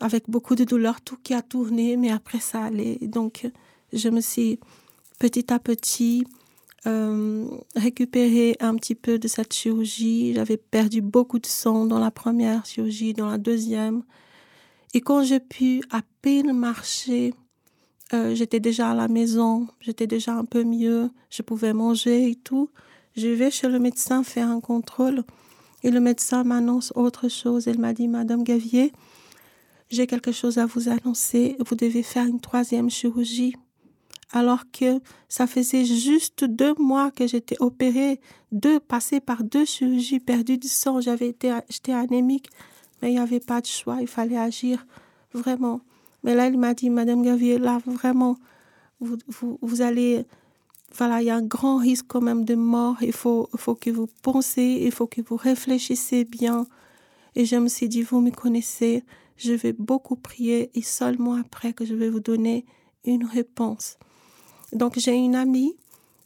avec 0.02 0.28
beaucoup 0.28 0.54
de 0.54 0.64
douleur, 0.64 1.00
tout 1.00 1.16
qui 1.22 1.34
a 1.34 1.42
tourné, 1.42 1.96
mais 1.96 2.10
après 2.10 2.40
ça 2.40 2.64
allait. 2.64 2.98
Donc, 3.02 3.50
je 3.92 4.08
me 4.08 4.20
suis 4.20 4.58
petit 5.18 5.52
à 5.52 5.58
petit 5.58 6.26
euh, 6.86 7.46
récupéré 7.76 8.56
un 8.60 8.74
petit 8.74 8.94
peu 8.94 9.18
de 9.18 9.28
cette 9.28 9.52
chirurgie. 9.54 10.34
J'avais 10.34 10.56
perdu 10.56 11.00
beaucoup 11.00 11.38
de 11.38 11.46
sang 11.46 11.86
dans 11.86 12.00
la 12.00 12.10
première 12.10 12.66
chirurgie, 12.66 13.14
dans 13.14 13.30
la 13.30 13.38
deuxième. 13.38 14.02
Et 14.94 15.00
quand 15.00 15.22
j'ai 15.22 15.40
pu 15.40 15.82
à 15.90 16.02
peine 16.20 16.52
marcher, 16.52 17.34
euh, 18.12 18.34
j'étais 18.34 18.60
déjà 18.60 18.90
à 18.90 18.94
la 18.94 19.08
maison, 19.08 19.68
j'étais 19.80 20.06
déjà 20.06 20.34
un 20.34 20.44
peu 20.44 20.64
mieux, 20.64 21.10
je 21.30 21.42
pouvais 21.42 21.72
manger 21.72 22.30
et 22.30 22.34
tout. 22.34 22.68
Je 23.16 23.28
vais 23.28 23.50
chez 23.50 23.68
le 23.68 23.78
médecin 23.78 24.22
faire 24.24 24.48
un 24.48 24.60
contrôle. 24.60 25.24
Et 25.84 25.90
le 25.90 26.00
médecin 26.00 26.44
m'annonce 26.44 26.92
autre 26.94 27.28
chose. 27.28 27.68
Elle 27.68 27.78
m'a 27.78 27.92
dit, 27.92 28.08
Madame 28.08 28.44
Gavier, 28.44 28.92
j'ai 29.92 30.06
quelque 30.06 30.32
chose 30.32 30.58
à 30.58 30.66
vous 30.66 30.88
annoncer. 30.88 31.56
Vous 31.66 31.76
devez 31.76 32.02
faire 32.02 32.26
une 32.26 32.40
troisième 32.40 32.90
chirurgie. 32.90 33.54
Alors 34.32 34.64
que 34.72 35.00
ça 35.28 35.46
faisait 35.46 35.84
juste 35.84 36.44
deux 36.44 36.74
mois 36.78 37.10
que 37.10 37.26
j'étais 37.26 37.56
opérée, 37.60 38.18
deux, 38.50 38.80
passé 38.80 39.20
par 39.20 39.44
deux 39.44 39.66
chirurgies, 39.66 40.20
perdu 40.20 40.56
du 40.56 40.68
sang. 40.68 41.02
J'avais 41.02 41.28
été, 41.28 41.54
j'étais 41.68 41.92
anémique, 41.92 42.48
mais 43.00 43.10
il 43.10 43.14
n'y 43.14 43.20
avait 43.20 43.40
pas 43.40 43.60
de 43.60 43.66
choix. 43.66 43.98
Il 44.00 44.06
fallait 44.06 44.38
agir 44.38 44.86
vraiment. 45.34 45.82
Mais 46.24 46.34
là, 46.34 46.46
il 46.46 46.58
m'a 46.58 46.72
dit, 46.72 46.88
Madame 46.88 47.22
Gavier, 47.22 47.58
là, 47.58 47.78
vraiment, 47.84 48.36
vous, 49.00 49.82
allez 49.82 50.24
voilà, 50.96 51.20
il 51.20 51.26
y 51.26 51.30
a 51.30 51.36
un 51.36 51.42
grand 51.42 51.76
risque 51.76 52.06
quand 52.08 52.22
même 52.22 52.44
de 52.44 52.54
mort. 52.54 52.96
Il 53.02 53.12
faut, 53.12 53.50
faut 53.56 53.74
que 53.74 53.90
vous 53.90 54.08
pensez, 54.22 54.80
il 54.82 54.92
faut 54.92 55.06
que 55.06 55.20
vous 55.20 55.36
réfléchissez 55.36 56.24
bien. 56.24 56.66
Et 57.34 57.44
je 57.44 57.56
me 57.56 57.68
suis 57.68 57.88
dit, 57.88 58.02
vous 58.02 58.20
me 58.20 58.30
connaissez, 58.30 59.04
je 59.42 59.52
vais 59.52 59.72
beaucoup 59.72 60.16
prier 60.16 60.70
et 60.74 60.82
seulement 60.82 61.34
après 61.34 61.72
que 61.72 61.84
je 61.84 61.94
vais 61.94 62.08
vous 62.08 62.20
donner 62.20 62.64
une 63.04 63.24
réponse. 63.24 63.98
Donc 64.72 64.98
j'ai 64.98 65.14
une 65.14 65.34
amie, 65.34 65.76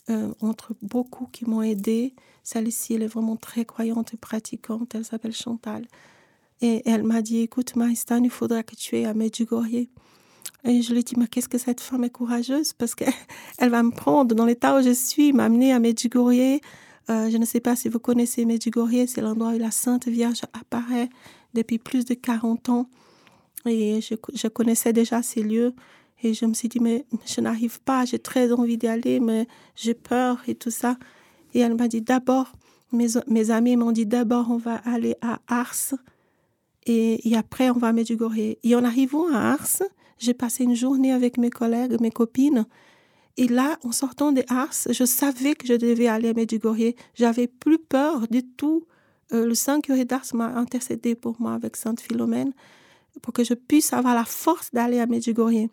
euh, 0.09 0.33
entre 0.41 0.73
beaucoup 0.83 1.27
qui 1.33 1.45
m'ont 1.49 1.63
aidé. 1.63 2.15
Celle-ci, 2.45 2.95
elle 2.95 3.03
est 3.03 3.09
vraiment 3.09 3.37
très 3.37 3.65
croyante 3.65 4.15
et 4.15 4.17
pratiquante. 4.17 4.95
Elle 4.95 5.05
s'appelle 5.05 5.33
Chantal. 5.33 5.85
Et 6.61 6.83
elle 6.89 7.03
m'a 7.03 7.23
dit, 7.23 7.41
écoute, 7.41 7.75
Maristan, 7.75 8.23
il 8.23 8.31
faudra 8.31 8.63
que 8.63 8.77
tu 8.77 8.97
aies 8.97 9.05
à 9.05 9.15
Medjugorje. 9.15 9.89
Et 10.65 10.83
je 10.83 10.93
lui 10.93 11.01
ai 11.01 11.03
dit, 11.03 11.15
mais 11.19 11.27
qu'est-ce 11.27 11.49
que 11.49 11.59
cette 11.59 11.81
femme 11.81 12.05
est 12.05 12.11
courageuse? 12.11 12.73
Parce 12.73 12.95
qu'elle 12.95 13.11
va 13.71 13.83
me 13.83 13.91
prendre 13.91 14.35
dans 14.37 14.45
l'état 14.45 14.79
où 14.79 14.83
je 14.83 14.93
suis, 14.93 15.33
m'amener 15.33 15.73
à 15.73 15.81
Medjugorje. 15.81 16.61
Euh, 17.11 17.29
je 17.29 17.37
ne 17.37 17.45
sais 17.45 17.61
pas 17.61 17.75
si 17.75 17.89
vous 17.89 17.99
connaissez 17.99 18.45
Medjugorje, 18.45 19.07
c'est 19.07 19.21
l'endroit 19.21 19.55
où 19.55 19.59
la 19.59 19.73
Sainte 19.73 20.07
Vierge 20.07 20.43
apparaît 20.53 21.09
depuis 21.55 21.79
plus 21.79 22.05
de 22.05 22.15
40 22.15 22.69
ans. 22.69 22.89
Et 23.67 24.01
je, 24.01 24.49
connaissais 24.49 24.93
déjà 24.93 25.23
ces 25.23 25.43
lieux. 25.43 25.75
Et 26.23 26.35
je 26.35 26.47
me 26.47 26.55
suis 26.55 26.69
dit, 26.69 26.81
mais 26.81 27.05
je 27.27 27.41
n'arrive 27.41 27.81
pas, 27.83 28.05
j'ai 28.05 28.19
très 28.19 28.51
envie 28.53 28.79
d'y 28.79 28.87
aller, 28.87 29.21
mais 29.21 29.47
j'ai 29.75 29.95
peur 29.95 30.43
et 30.49 30.55
tout 30.55 30.71
ça. 30.71 30.97
Et 31.53 31.61
elle 31.61 31.75
m'a 31.75 31.89
dit, 31.89 32.01
d'abord, 32.01 32.53
mes, 32.93 33.09
mes 33.27 33.51
amis 33.51 33.77
m'ont 33.77 33.93
dit, 33.93 34.07
d'abord, 34.07 34.51
on 34.51 34.57
va 34.57 34.77
aller 34.77 35.15
à 35.21 35.41
Ars. 35.49 35.95
Et, 36.87 37.37
après, 37.37 37.71
on 37.71 37.79
va 37.79 37.89
à 37.89 37.93
Medjugorje. 37.93 38.57
Et 38.63 38.75
en 38.77 38.85
arrivant 38.85 39.29
à 39.33 39.53
Ars, 39.53 39.83
j'ai 40.19 40.35
passé 40.35 40.65
une 40.65 40.77
journée 40.77 41.13
avec 41.13 41.37
mes 41.37 41.51
collègues, 41.51 42.01
mes 42.01 42.11
copines. 42.11 42.67
Et 43.37 43.49
là, 43.49 43.79
en 43.85 43.93
sortant 43.93 44.33
des 44.33 44.45
Ars, 44.49 44.87
je 44.89 45.05
savais 45.05 45.55
que 45.55 45.67
je 45.67 45.75
devais 45.75 46.07
aller 46.07 46.31
à 46.31 46.33
Medjugorje. 46.33 46.95
J'avais 47.15 47.49
plus 47.49 47.79
peur 47.79 48.27
du 48.29 48.45
tout. 48.45 48.87
Euh, 49.33 49.45
le 49.45 49.55
Saint 49.55 49.81
curé 49.81 50.05
d'Ars 50.05 50.25
m'a 50.35 50.47
intercédé 50.57 51.17
pour 51.17 51.37
moi 51.41 51.55
avec 51.55 51.77
Sainte 51.77 52.01
Philomène 52.01 52.53
pour 53.23 53.33
que 53.33 53.45
je 53.45 53.55
puisse 53.55 53.93
avoir 53.93 54.15
la 54.15 54.25
force 54.25 54.71
d'aller 54.73 55.01
à 55.01 55.07
Medjugorje. 55.07 55.69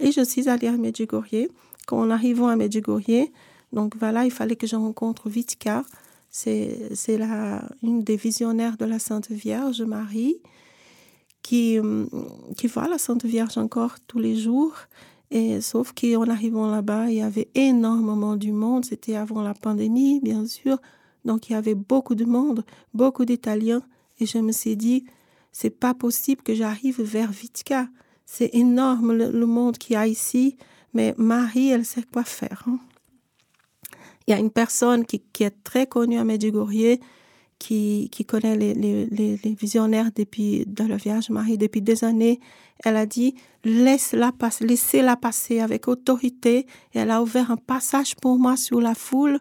Et 0.00 0.12
je 0.12 0.22
suis 0.22 0.48
allée 0.48 0.68
à 0.68 0.76
Medjugorje. 0.76 1.48
Quand 1.86 1.98
on 1.98 2.10
arrive 2.10 2.42
à 2.42 2.56
Medjugorje, 2.56 3.30
donc 3.72 3.96
voilà, 3.96 4.24
il 4.24 4.30
fallait 4.30 4.56
que 4.56 4.66
je 4.66 4.76
rencontre 4.76 5.28
Vitka. 5.28 5.84
C'est, 6.30 6.90
une 7.82 8.02
des 8.02 8.16
visionnaires 8.16 8.76
de 8.76 8.84
la 8.84 8.98
Sainte 8.98 9.30
Vierge 9.30 9.82
Marie 9.82 10.36
qui, 11.42 11.78
euh, 11.78 12.06
qui 12.56 12.66
voit 12.66 12.88
la 12.88 12.98
Sainte 12.98 13.24
Vierge 13.24 13.56
encore 13.56 13.96
tous 14.06 14.18
les 14.18 14.36
jours. 14.36 14.74
Et 15.30 15.60
sauf 15.60 15.92
qu'en 15.92 16.28
arrivant 16.28 16.66
là-bas, 16.70 17.10
il 17.10 17.16
y 17.16 17.22
avait 17.22 17.48
énormément 17.54 18.36
du 18.36 18.52
monde. 18.52 18.84
C'était 18.84 19.16
avant 19.16 19.42
la 19.42 19.54
pandémie, 19.54 20.20
bien 20.20 20.46
sûr. 20.46 20.78
Donc 21.24 21.48
il 21.48 21.54
y 21.54 21.56
avait 21.56 21.74
beaucoup 21.74 22.14
de 22.14 22.24
monde, 22.24 22.64
beaucoup 22.94 23.24
d'Italiens. 23.24 23.82
Et 24.20 24.26
je 24.26 24.38
me 24.38 24.52
suis 24.52 24.76
dit, 24.76 25.04
c'est 25.58 25.70
pas 25.70 25.94
possible 25.94 26.42
que 26.42 26.54
j'arrive 26.54 27.00
vers 27.00 27.32
Vitka. 27.32 27.88
C'est 28.26 28.50
énorme 28.52 29.14
le, 29.14 29.46
monde 29.46 29.78
qu'il 29.78 29.94
y 29.94 29.96
a 29.96 30.06
ici. 30.06 30.58
Mais 30.92 31.14
Marie, 31.16 31.70
elle 31.70 31.86
sait 31.86 32.02
quoi 32.12 32.24
faire. 32.24 32.64
Hein. 32.66 32.78
Il 34.26 34.32
y 34.32 34.34
a 34.34 34.38
une 34.38 34.50
personne 34.50 35.06
qui, 35.06 35.22
est 35.40 35.64
très 35.64 35.86
connue 35.86 36.18
à 36.18 36.24
Medjugorje, 36.24 36.98
qui, 37.58 38.10
connaît 38.28 38.54
les, 38.54 39.56
visionnaires 39.58 40.10
depuis, 40.14 40.64
de 40.66 40.84
la 40.84 40.98
Vierge 40.98 41.30
Marie 41.30 41.56
depuis 41.56 41.80
des 41.80 42.04
années, 42.04 42.38
elle 42.84 42.98
a 42.98 43.06
dit, 43.06 43.34
laisse-la 43.64 44.32
passer, 44.32 44.66
laissez-la 44.66 45.16
passer 45.16 45.60
avec 45.60 45.88
autorité. 45.88 46.66
Et 46.92 46.98
elle 46.98 47.10
a 47.10 47.22
ouvert 47.22 47.50
un 47.50 47.56
passage 47.56 48.14
pour 48.16 48.38
moi 48.38 48.58
sur 48.58 48.82
la 48.82 48.94
foule. 48.94 49.40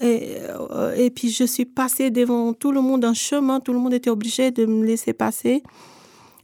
Et, 0.00 0.38
euh, 0.48 0.94
et 0.96 1.10
puis 1.10 1.30
je 1.30 1.44
suis 1.44 1.66
passée 1.66 2.10
devant 2.10 2.52
tout 2.54 2.72
le 2.72 2.80
monde, 2.80 3.04
un 3.04 3.14
chemin, 3.14 3.60
tout 3.60 3.72
le 3.72 3.78
monde 3.78 3.92
était 3.92 4.10
obligé 4.10 4.50
de 4.50 4.64
me 4.64 4.84
laisser 4.84 5.12
passer. 5.12 5.62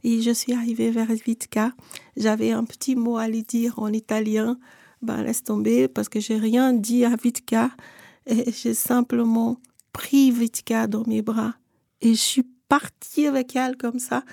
Et 0.03 0.21
je 0.21 0.31
suis 0.31 0.53
arrivée 0.53 0.91
vers 0.91 1.07
Vitka. 1.07 1.73
J'avais 2.15 2.51
un 2.51 2.63
petit 2.63 2.95
mot 2.95 3.17
à 3.17 3.27
lui 3.27 3.43
dire 3.43 3.79
en 3.79 3.91
italien. 3.91 4.57
Ben, 5.01 5.21
laisse 5.23 5.43
tomber 5.43 5.87
parce 5.87 6.07
que 6.07 6.19
j'ai 6.19 6.37
rien 6.37 6.73
dit 6.73 7.03
à 7.03 7.15
Vitka. 7.15 7.71
Et 8.27 8.51
j'ai 8.51 8.73
simplement 8.73 9.57
pris 9.91 10.31
Vitka 10.31 10.87
dans 10.87 11.03
mes 11.07 11.21
bras 11.21 11.55
et 12.01 12.09
je 12.13 12.19
suis 12.19 12.45
partie 12.69 13.25
avec 13.27 13.55
elle 13.55 13.77
comme 13.77 13.99
ça. 13.99 14.23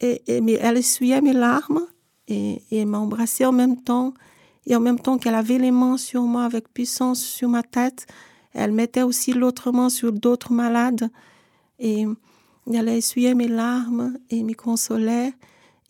Et, 0.00 0.40
mais 0.40 0.52
elle 0.60 0.78
essuyait 0.78 1.20
mes 1.20 1.32
larmes 1.32 1.86
et, 2.28 2.62
et 2.70 2.84
m'a 2.84 2.98
embrassée 2.98 3.44
en 3.44 3.52
même 3.52 3.82
temps. 3.82 4.14
Et 4.66 4.76
en 4.76 4.80
même 4.80 4.98
temps 4.98 5.18
qu'elle 5.18 5.34
avait 5.34 5.58
les 5.58 5.70
mains 5.70 5.96
sur 5.96 6.22
moi 6.22 6.44
avec 6.44 6.72
puissance 6.72 7.22
sur 7.22 7.48
ma 7.48 7.62
tête, 7.62 8.06
elle 8.54 8.72
mettait 8.72 9.02
aussi 9.02 9.32
l'autre 9.32 9.72
main 9.72 9.88
sur 9.88 10.12
d'autres 10.12 10.52
malades. 10.52 11.08
Et 11.78 12.06
elle 12.72 12.88
essuyait 12.88 13.34
mes 13.34 13.48
larmes 13.48 14.18
et 14.30 14.42
me 14.42 14.54
consolait. 14.54 15.32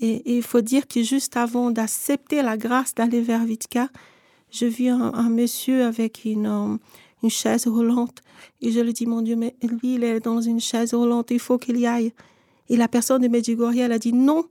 Et, 0.01 0.37
il 0.37 0.43
faut 0.43 0.61
dire 0.61 0.87
que 0.87 1.03
juste 1.03 1.37
avant 1.37 1.71
d'accepter 1.71 2.43
la 2.43 2.57
grâce 2.57 2.95
d'aller 2.95 3.21
vers 3.21 3.45
Vitka, 3.45 3.89
je 4.51 4.67
vis 4.67 4.89
un, 4.89 5.29
monsieur 5.29 5.85
avec 5.85 6.25
une, 6.25 6.79
une 7.23 7.31
chaise 7.31 7.67
roulante. 7.67 8.23
Et 8.61 8.73
je 8.73 8.81
lui 8.81 8.93
dis, 8.93 9.07
mon 9.07 9.23
Dieu, 9.23 9.37
mais 9.37 9.55
lui, 9.63 9.95
il 9.95 10.05
est 10.05 10.21
dans 10.21 10.41
une 10.41 10.61
chaise 10.61 10.95
roulante, 10.95 11.31
il 11.31 11.39
faut 11.39 11.59
qu'il 11.59 11.79
y 11.79 11.87
aille. 11.87 12.13
Et 12.69 12.77
la 12.77 12.89
personne 12.89 13.23
de 13.23 13.29
Medjugorje, 13.29 13.79
elle 13.79 13.93
a 13.93 13.99
dit, 13.99 14.13
non, 14.13 14.45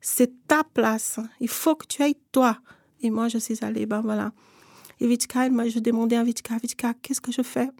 c'est 0.00 0.46
ta 0.46 0.64
place, 0.64 1.18
il 1.40 1.48
faut 1.48 1.74
que 1.74 1.86
tu 1.86 2.02
ailles 2.02 2.16
toi. 2.32 2.58
Et 3.02 3.10
moi, 3.10 3.28
je 3.28 3.38
suis 3.38 3.58
allée, 3.62 3.86
ben 3.86 4.00
voilà. 4.00 4.32
Et 5.00 5.06
Vitka, 5.06 5.48
je 5.68 5.78
demandais 5.78 6.16
à 6.16 6.24
Vitka, 6.24 6.56
Vitka, 6.58 6.94
qu'est-ce 7.02 7.20
que 7.20 7.32
je 7.32 7.42
fais? 7.42 7.70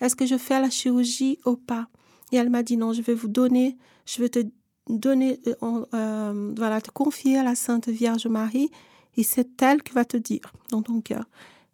Est-ce 0.00 0.14
que 0.14 0.26
je 0.26 0.38
fais 0.38 0.60
la 0.60 0.70
chirurgie 0.70 1.38
ou 1.44 1.56
pas? 1.56 1.88
Et 2.32 2.36
elle 2.36 2.50
m'a 2.50 2.62
dit, 2.62 2.76
non, 2.76 2.92
je 2.92 3.02
vais 3.02 3.14
vous 3.14 3.28
donner, 3.28 3.76
je 4.06 4.20
vais 4.20 4.28
te 4.28 4.40
donner, 4.88 5.40
euh, 5.46 5.84
euh, 5.94 6.54
voilà, 6.56 6.80
te 6.80 6.90
confier 6.90 7.38
à 7.38 7.42
la 7.42 7.54
Sainte 7.54 7.88
Vierge 7.88 8.26
Marie, 8.26 8.70
et 9.16 9.22
c'est 9.22 9.60
elle 9.62 9.82
qui 9.82 9.92
va 9.92 10.04
te 10.04 10.16
dire 10.16 10.52
dans 10.70 10.82
ton 10.82 11.00
cœur. 11.00 11.24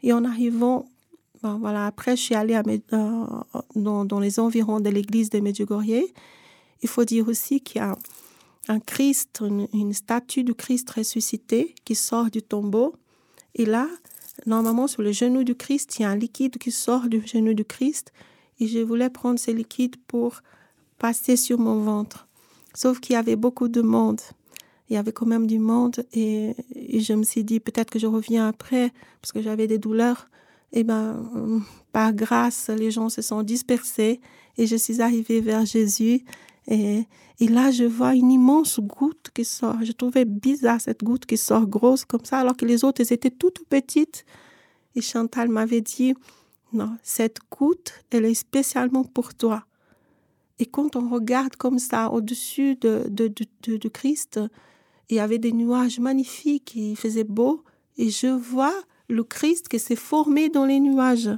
Et 0.03 0.13
en 0.13 0.25
arrivant, 0.25 0.87
ben 1.43 1.59
voilà, 1.59 1.87
après, 1.87 2.17
je 2.17 2.23
suis 2.23 2.35
allée 2.35 2.59
euh, 2.93 3.27
dans, 3.75 4.05
dans, 4.05 4.21
les 4.21 4.41
environs 4.41 4.81
de 4.81 4.89
l'église 4.89 5.31
de 5.31 5.41
Medjugorje. 5.41 6.05
Il 6.83 6.89
faut 6.89 7.05
dire 7.05 7.29
aussi 7.29 7.61
qu'il 7.61 7.81
y 7.81 7.85
a 7.85 7.97
un 8.69 8.81
Christ, 8.81 9.43
une, 9.43 9.69
une, 9.73 9.93
statue 9.93 10.43
du 10.43 10.55
Christ 10.55 10.89
ressuscité 10.91 11.75
qui 11.85 11.95
sort 11.95 12.31
du 12.31 12.43
tombeau. 12.43 12.95
Et 13.55 13.67
là, 13.67 13.89
normalement, 14.47 14.87
sur 14.87 15.03
le 15.03 15.13
genou 15.13 15.45
du 15.45 15.55
Christ, 15.55 15.99
il 15.99 16.03
y 16.03 16.05
a 16.05 16.11
un 16.11 16.17
liquide 16.17 16.59
qui 16.59 16.71
sort 16.71 17.09
du 17.09 17.27
genou 17.27 17.55
du 17.55 17.65
Christ. 17.65 18.13
Et 18.61 18.67
je 18.67 18.79
voulais 18.79 19.11
prendre 19.11 19.39
ce 19.39 19.51
liquide 19.51 19.97
pour 20.07 20.43
passer 20.99 21.37
sur 21.37 21.59
mon 21.59 21.83
ventre. 21.83 22.29
Sauf 22.75 23.01
qu'il 23.01 23.15
y 23.15 23.17
avait 23.17 23.37
beaucoup 23.37 23.69
de 23.69 23.83
monde. 23.83 24.21
Il 24.89 24.95
y 24.95 24.97
avait 24.97 25.13
quand 25.13 25.27
même 25.27 25.47
du 25.47 25.59
monde 25.59 26.05
et, 26.13 26.55
je 26.99 27.15
me 27.15 27.25
suis 27.25 27.43
dit 27.43 27.59
peut-être 27.59 27.91
que 27.91 27.99
je 27.99 28.07
reviens 28.07 28.49
après 28.49 28.93
parce 29.21 29.33
que 29.33 29.41
j'avais 29.41 29.67
des 29.67 29.79
douleurs. 29.79 30.29
Et 30.73 30.81
eh 30.81 30.85
ben, 30.85 31.63
par 31.93 32.13
grâce, 32.13 32.69
les 32.69 32.91
gens 32.91 33.09
se 33.09 33.23
sont 33.23 33.43
dispersés 33.43 34.21
et 34.59 34.67
je 34.67 34.77
suis 34.77 35.01
arrivée 35.01 35.41
vers 35.41 35.65
Jésus. 35.65 36.25
Et, 36.67 37.07
là, 37.41 37.71
je 37.71 37.85
vois 37.85 38.15
une 38.15 38.31
immense 38.31 38.81
goutte 38.81 39.31
qui 39.35 39.45
sort. 39.45 39.77
Je 39.83 39.93
trouvais 39.93 40.25
bizarre 40.25 40.81
cette 40.81 41.05
goutte 41.05 41.27
qui 41.27 41.37
sort 41.37 41.67
grosse 41.67 42.05
comme 42.05 42.25
ça, 42.25 42.39
alors 42.39 42.57
que 42.57 42.65
les 42.65 42.85
autres, 42.85 43.01
étaient 43.13 43.31
toutes 43.31 43.67
petites. 43.69 44.25
Et 44.95 45.03
Chantal 45.03 45.49
m'avait 45.49 45.83
dit, 45.83 46.15
non, 46.73 46.97
cette 47.03 47.39
goutte, 47.51 48.05
elle 48.11 48.25
est 48.25 48.35
spécialement 48.35 49.05
pour 49.05 49.35
toi. 49.35 49.65
Et 50.59 50.67
quand 50.67 50.97
on 50.97 51.09
regarde 51.09 51.57
comme 51.57 51.79
ça 51.79 52.11
au-dessus 52.11 52.77
de, 52.77 53.07
de, 53.09 53.29
de, 53.29 53.77
de, 53.77 53.89
Christ, 53.89 54.41
il 55.11 55.17
y 55.17 55.21
avait 55.21 55.39
des 55.39 55.53
nuages 55.53 55.99
magnifiques, 55.99 56.75
il 56.77 56.97
faisait 56.97 57.25
beau, 57.25 57.65
et 57.99 58.09
je 58.09 58.29
vois 58.29 58.75
le 59.09 59.25
Christ 59.25 59.69
qui 59.69 59.79
s'est 59.79 59.97
formé 59.97 60.49
dans 60.49 60.65
les 60.65 60.81
nuages. 60.81 61.31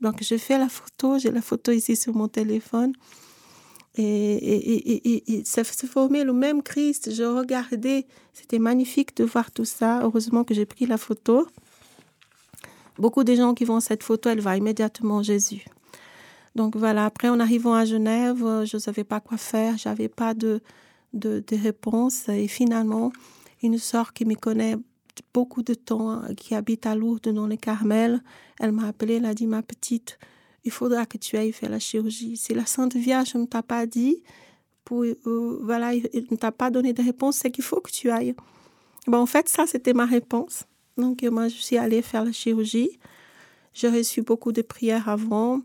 Donc 0.00 0.22
je 0.22 0.36
fais 0.36 0.58
la 0.58 0.68
photo, 0.68 1.18
j'ai 1.18 1.30
la 1.30 1.42
photo 1.42 1.70
ici 1.70 1.96
sur 1.96 2.14
mon 2.14 2.28
téléphone. 2.28 2.92
Et, 3.96 4.02
et, 4.02 5.14
et, 5.14 5.34
et, 5.34 5.44
s'est 5.44 5.64
formé 5.64 6.24
le 6.24 6.32
même 6.32 6.62
Christ. 6.62 7.14
Je 7.14 7.24
regardais, 7.24 8.06
c'était 8.32 8.58
magnifique 8.58 9.14
de 9.16 9.24
voir 9.24 9.50
tout 9.50 9.66
ça. 9.66 10.00
Heureusement 10.02 10.44
que 10.44 10.54
j'ai 10.54 10.64
pris 10.64 10.86
la 10.86 10.96
photo. 10.96 11.46
Beaucoup 12.98 13.24
de 13.24 13.34
gens 13.34 13.54
qui 13.54 13.64
vont 13.64 13.80
cette 13.80 14.02
photo, 14.02 14.30
elle 14.30 14.40
va 14.40 14.56
immédiatement 14.56 15.22
Jésus. 15.22 15.64
Donc 16.54 16.76
voilà, 16.76 17.06
après 17.06 17.28
en 17.28 17.40
arrivant 17.40 17.74
à 17.74 17.84
Genève, 17.84 18.44
euh, 18.44 18.64
je 18.66 18.76
ne 18.76 18.80
savais 18.80 19.04
pas 19.04 19.20
quoi 19.20 19.38
faire, 19.38 19.78
j'avais 19.78 20.08
pas 20.08 20.34
de, 20.34 20.60
de, 21.14 21.42
de, 21.46 21.56
réponse. 21.56 22.28
Et 22.28 22.48
finalement, 22.48 23.12
une 23.62 23.78
sœur 23.78 24.12
qui 24.12 24.26
me 24.26 24.34
connaît 24.34 24.76
beaucoup 25.32 25.62
de 25.62 25.74
temps, 25.74 26.10
hein, 26.10 26.34
qui 26.36 26.54
habite 26.54 26.86
à 26.86 26.94
Lourdes 26.94 27.28
dans 27.28 27.46
les 27.46 27.56
Carmel, 27.56 28.22
elle 28.60 28.72
m'a 28.72 28.88
appelée, 28.88 29.14
elle 29.14 29.24
a 29.24 29.34
dit, 29.34 29.46
ma 29.46 29.62
petite, 29.62 30.18
il 30.64 30.70
faudra 30.70 31.06
que 31.06 31.18
tu 31.18 31.36
ailles 31.36 31.52
faire 31.52 31.70
la 31.70 31.78
chirurgie. 31.78 32.36
Si 32.36 32.54
la 32.54 32.66
Sainte 32.66 32.94
Vierge 32.94 33.34
ne 33.34 33.46
t'a 33.46 33.62
pas 33.62 33.86
dit, 33.86 34.22
pour, 34.84 35.02
euh, 35.02 35.58
voilà, 35.62 35.94
il 35.94 36.26
ne 36.30 36.36
t'a 36.36 36.52
pas 36.52 36.70
donné 36.70 36.92
de 36.92 37.02
réponse, 37.02 37.36
c'est 37.36 37.50
qu'il 37.50 37.64
faut 37.64 37.80
que 37.80 37.90
tu 37.90 38.10
ailles. 38.10 38.34
Bon, 39.06 39.18
en 39.18 39.26
fait, 39.26 39.48
ça, 39.48 39.66
c'était 39.66 39.92
ma 39.92 40.06
réponse. 40.06 40.64
Donc, 40.96 41.22
moi, 41.22 41.48
je 41.48 41.56
suis 41.56 41.78
allée 41.78 42.02
faire 42.02 42.24
la 42.24 42.32
chirurgie. 42.32 42.98
J'ai 43.74 43.88
reçu 43.88 44.22
beaucoup 44.22 44.52
de 44.52 44.62
prières 44.62 45.08
avant. 45.08 45.60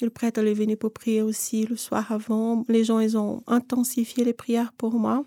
Le 0.00 0.08
prêtre 0.08 0.40
est 0.40 0.54
venu 0.54 0.76
pour 0.76 0.92
prier 0.92 1.20
aussi 1.20 1.66
le 1.66 1.76
soir 1.76 2.10
avant. 2.10 2.64
Les 2.68 2.84
gens, 2.84 3.00
ils 3.00 3.18
ont 3.18 3.42
intensifié 3.46 4.24
les 4.24 4.32
prières 4.32 4.72
pour 4.72 4.94
moi. 4.94 5.24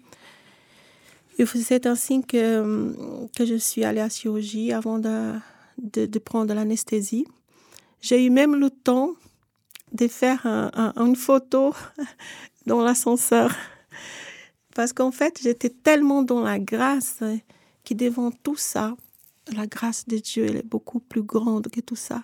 C'est 1.37 1.85
ainsi 1.85 2.21
que, 2.23 2.93
que 3.35 3.45
je 3.45 3.55
suis 3.55 3.83
allée 3.83 3.99
à 3.99 4.03
la 4.03 4.09
chirurgie 4.09 4.71
avant 4.71 4.99
de, 4.99 5.33
de 5.77 6.19
prendre 6.19 6.53
l'anesthésie. 6.53 7.25
J'ai 8.03 8.25
eu 8.25 8.29
même 8.29 8.55
le 8.57 8.69
temps 8.69 9.13
de 9.93 10.09
faire 10.09 10.45
un, 10.45 10.69
un, 10.75 11.05
une 11.05 11.15
photo 11.15 11.73
dans 12.65 12.81
l'ascenseur. 12.81 13.55
Parce 14.75 14.91
qu'en 14.91 15.11
fait, 15.11 15.39
j'étais 15.41 15.69
tellement 15.69 16.21
dans 16.21 16.41
la 16.41 16.59
grâce 16.59 17.23
que 17.85 17.93
devant 17.93 18.29
tout 18.31 18.57
ça, 18.57 18.97
la 19.55 19.67
grâce 19.67 20.05
de 20.05 20.17
Dieu, 20.17 20.45
elle 20.49 20.57
est 20.57 20.67
beaucoup 20.67 20.99
plus 20.99 21.23
grande 21.23 21.69
que 21.69 21.79
tout 21.79 21.95
ça. 21.95 22.23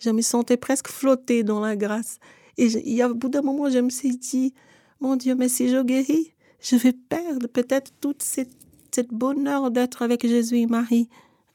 Je 0.00 0.10
me 0.10 0.22
sentais 0.22 0.56
presque 0.56 0.88
flotter 0.88 1.44
dans 1.44 1.60
la 1.60 1.76
grâce. 1.76 2.18
Et 2.58 2.66
il 2.66 2.92
y 2.92 3.00
a, 3.00 3.08
au 3.08 3.14
bout 3.14 3.28
d'un 3.28 3.42
moment, 3.42 3.70
je 3.70 3.78
me 3.78 3.90
suis 3.90 4.16
dit, 4.16 4.52
mon 5.00 5.14
Dieu, 5.14 5.36
mais 5.36 5.48
si 5.48 5.68
je 5.68 5.80
guéris, 5.84 6.32
je 6.60 6.74
vais 6.74 6.92
perdre 6.92 7.46
peut-être 7.46 7.92
cette, 8.18 8.50
cette 8.90 9.10
bonheur 9.10 9.70
d'être 9.70 10.02
avec 10.02 10.26
Jésus 10.26 10.58
et 10.58 10.66
Marie. 10.66 11.08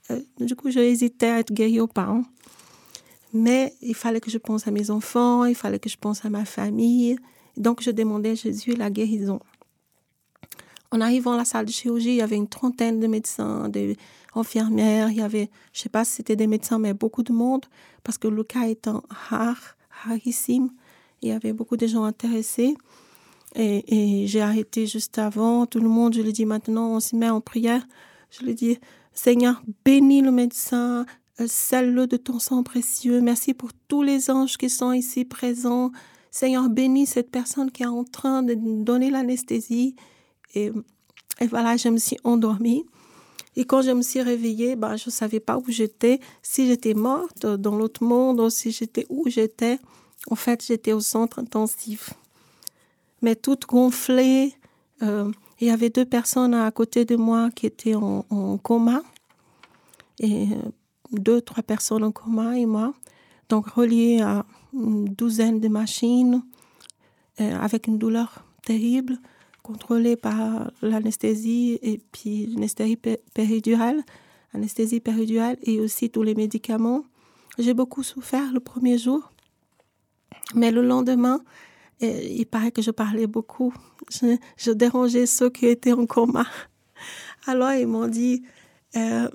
Euh, 0.10 0.21
du 0.39 0.56
coup, 0.56 0.69
j'ai 0.69 0.89
hésité 0.89 1.27
à 1.27 1.39
être 1.39 1.51
guérie 1.51 1.82
aux 1.82 1.88
parents. 1.88 2.23
Mais 3.38 3.73
il 3.82 3.95
fallait 3.95 4.19
que 4.19 4.32
je 4.32 4.39
pense 4.39 4.67
à 4.67 4.71
mes 4.71 4.89
enfants, 4.89 5.45
il 5.45 5.56
fallait 5.56 5.80
que 5.80 5.89
je 5.89 5.97
pense 5.97 6.26
à 6.26 6.30
ma 6.30 6.43
famille. 6.43 7.17
Donc, 7.56 7.82
je 7.82 7.91
demandais 7.91 8.32
à 8.32 8.36
Jésus 8.36 8.73
la 8.73 8.89
guérison. 8.89 9.39
En 10.91 11.02
arrivant 11.02 11.34
à 11.34 11.38
la 11.38 11.45
salle 11.45 11.65
de 11.65 11.71
chirurgie, 11.71 12.10
il 12.10 12.15
y 12.15 12.21
avait 12.21 12.36
une 12.36 12.47
trentaine 12.47 13.00
de 13.00 13.08
médecins, 13.08 13.69
des 13.69 13.95
infirmières, 14.34 15.10
il 15.12 15.17
y 15.17 15.21
avait, 15.21 15.50
je 15.73 15.82
sais 15.82 15.89
pas 15.89 16.04
si 16.06 16.13
c'était 16.13 16.36
des 16.36 16.47
médecins, 16.47 16.80
mais 16.80 16.93
beaucoup 16.93 17.23
de 17.23 17.34
monde, 17.34 17.65
parce 18.04 18.17
que 18.17 18.28
le 18.28 18.43
cas 18.43 18.67
étant 18.67 19.04
rare, 19.10 19.76
rarissime, 20.04 20.69
il 21.21 21.30
y 21.30 21.32
avait 21.32 21.54
beaucoup 21.54 21.78
de 21.78 21.88
gens 21.88 22.04
intéressés. 22.04 22.76
Et, 23.56 24.23
et 24.23 24.28
j'ai 24.28 24.41
arrêté 24.41 24.88
juste 24.88 25.17
avant. 25.17 25.65
Tout 25.65 25.80
le 25.80 25.89
monde, 25.89 26.13
je 26.13 26.21
lui 26.21 26.34
dis 26.34 26.45
maintenant, 26.45 26.95
on 26.95 27.00
se 27.00 27.15
met 27.15 27.30
en 27.30 27.41
prière. 27.41 27.86
Je 28.30 28.45
lui 28.45 28.56
dis, 28.56 28.78
Seigneur, 29.13 29.62
bénis 29.84 30.21
le 30.21 30.32
médecin, 30.32 31.06
scelle-le 31.45 32.08
de 32.08 32.17
ton 32.17 32.39
sang 32.39 32.63
précieux. 32.63 33.21
Merci 33.21 33.54
pour 33.54 33.69
tous 33.88 34.02
les 34.02 34.32
anges 34.32 34.58
qui 34.58 34.69
sont 34.69 34.91
ici 34.91 35.26
présents. 35.26 35.91
Seigneur, 36.32 36.69
bénis 36.69 37.06
cette 37.06 37.32
personne 37.32 37.71
qui 37.71 37.84
est 37.84 37.88
en 37.88 38.04
train 38.04 38.43
de 38.43 38.56
donner 38.56 39.10
l'anesthésie. 39.10 39.95
Et, 40.56 40.71
et 41.39 41.47
voilà, 41.47 41.78
je 41.78 41.89
me 41.89 41.97
suis 41.97 42.17
endormie. 42.23 42.86
Et 43.56 43.65
quand 43.65 43.82
je 43.82 43.91
me 43.91 44.04
suis 44.04 44.21
réveillée, 44.21 44.76
bah, 44.76 44.97
je 44.97 45.06
ne 45.08 45.12
savais 45.12 45.39
pas 45.39 45.58
où 45.58 45.63
j'étais, 45.67 46.19
si 46.43 46.67
j'étais 46.67 46.93
morte 46.93 47.45
dans 47.45 47.76
l'autre 47.76 48.04
monde 48.04 48.39
ou 48.39 48.50
si 48.50 48.71
j'étais 48.71 49.06
où 49.10 49.28
j'étais. 49.28 49.80
En 50.30 50.36
fait, 50.36 50.63
j'étais 50.65 50.93
au 50.93 51.00
centre 51.00 51.39
intensif. 51.39 52.13
Mais 53.21 53.36
toute 53.36 53.65
gonflée. 53.65 54.54
Euh, 55.02 55.32
il 55.60 55.67
y 55.67 55.71
avait 55.71 55.89
deux 55.89 56.06
personnes 56.06 56.54
à 56.54 56.69
côté 56.71 57.04
de 57.04 57.15
moi 57.15 57.50
qui 57.50 57.65
étaient 57.65 57.95
en, 57.95 58.26
en 58.30 58.58
coma. 58.58 59.02
Et 60.19 60.43
euh, 60.43 60.56
deux, 61.11 61.41
trois 61.41 61.63
personnes 61.63 62.03
en 62.03 62.11
coma 62.11 62.57
et 62.57 62.65
moi. 62.65 62.93
Donc 63.49 63.67
reliées 63.67 64.21
à 64.21 64.45
une 64.73 65.05
douzaine 65.05 65.59
de 65.59 65.67
machines 65.67 66.43
euh, 67.39 67.57
avec 67.59 67.87
une 67.87 67.97
douleur 67.97 68.45
terrible 68.63 69.17
contrôlée 69.63 70.15
par 70.15 70.71
l'anesthésie 70.81 71.77
et 71.81 71.99
puis 72.11 72.47
l'anesthésie 72.47 72.97
péridurale, 73.33 74.01
anesthésie 74.53 75.01
péridurale 75.01 75.57
et 75.61 75.79
aussi 75.79 76.09
tous 76.09 76.23
les 76.23 76.35
médicaments. 76.35 77.03
J'ai 77.57 77.73
beaucoup 77.73 78.03
souffert 78.03 78.53
le 78.53 78.59
premier 78.59 78.97
jour, 78.97 79.31
mais 80.55 80.71
le 80.71 80.81
lendemain, 80.81 81.41
euh, 82.01 82.21
il 82.23 82.45
paraît 82.45 82.71
que 82.71 82.81
je 82.81 82.91
parlais 82.91 83.27
beaucoup. 83.27 83.73
Je, 84.09 84.37
je, 84.57 84.71
dérangeais 84.71 85.25
ceux 85.25 85.49
qui 85.49 85.65
étaient 85.65 85.93
en 85.93 86.05
coma. 86.05 86.45
Alors 87.47 87.73
ils 87.73 87.87
m'ont 87.87 88.07
dit, 88.07 88.43
euh, 88.95 89.27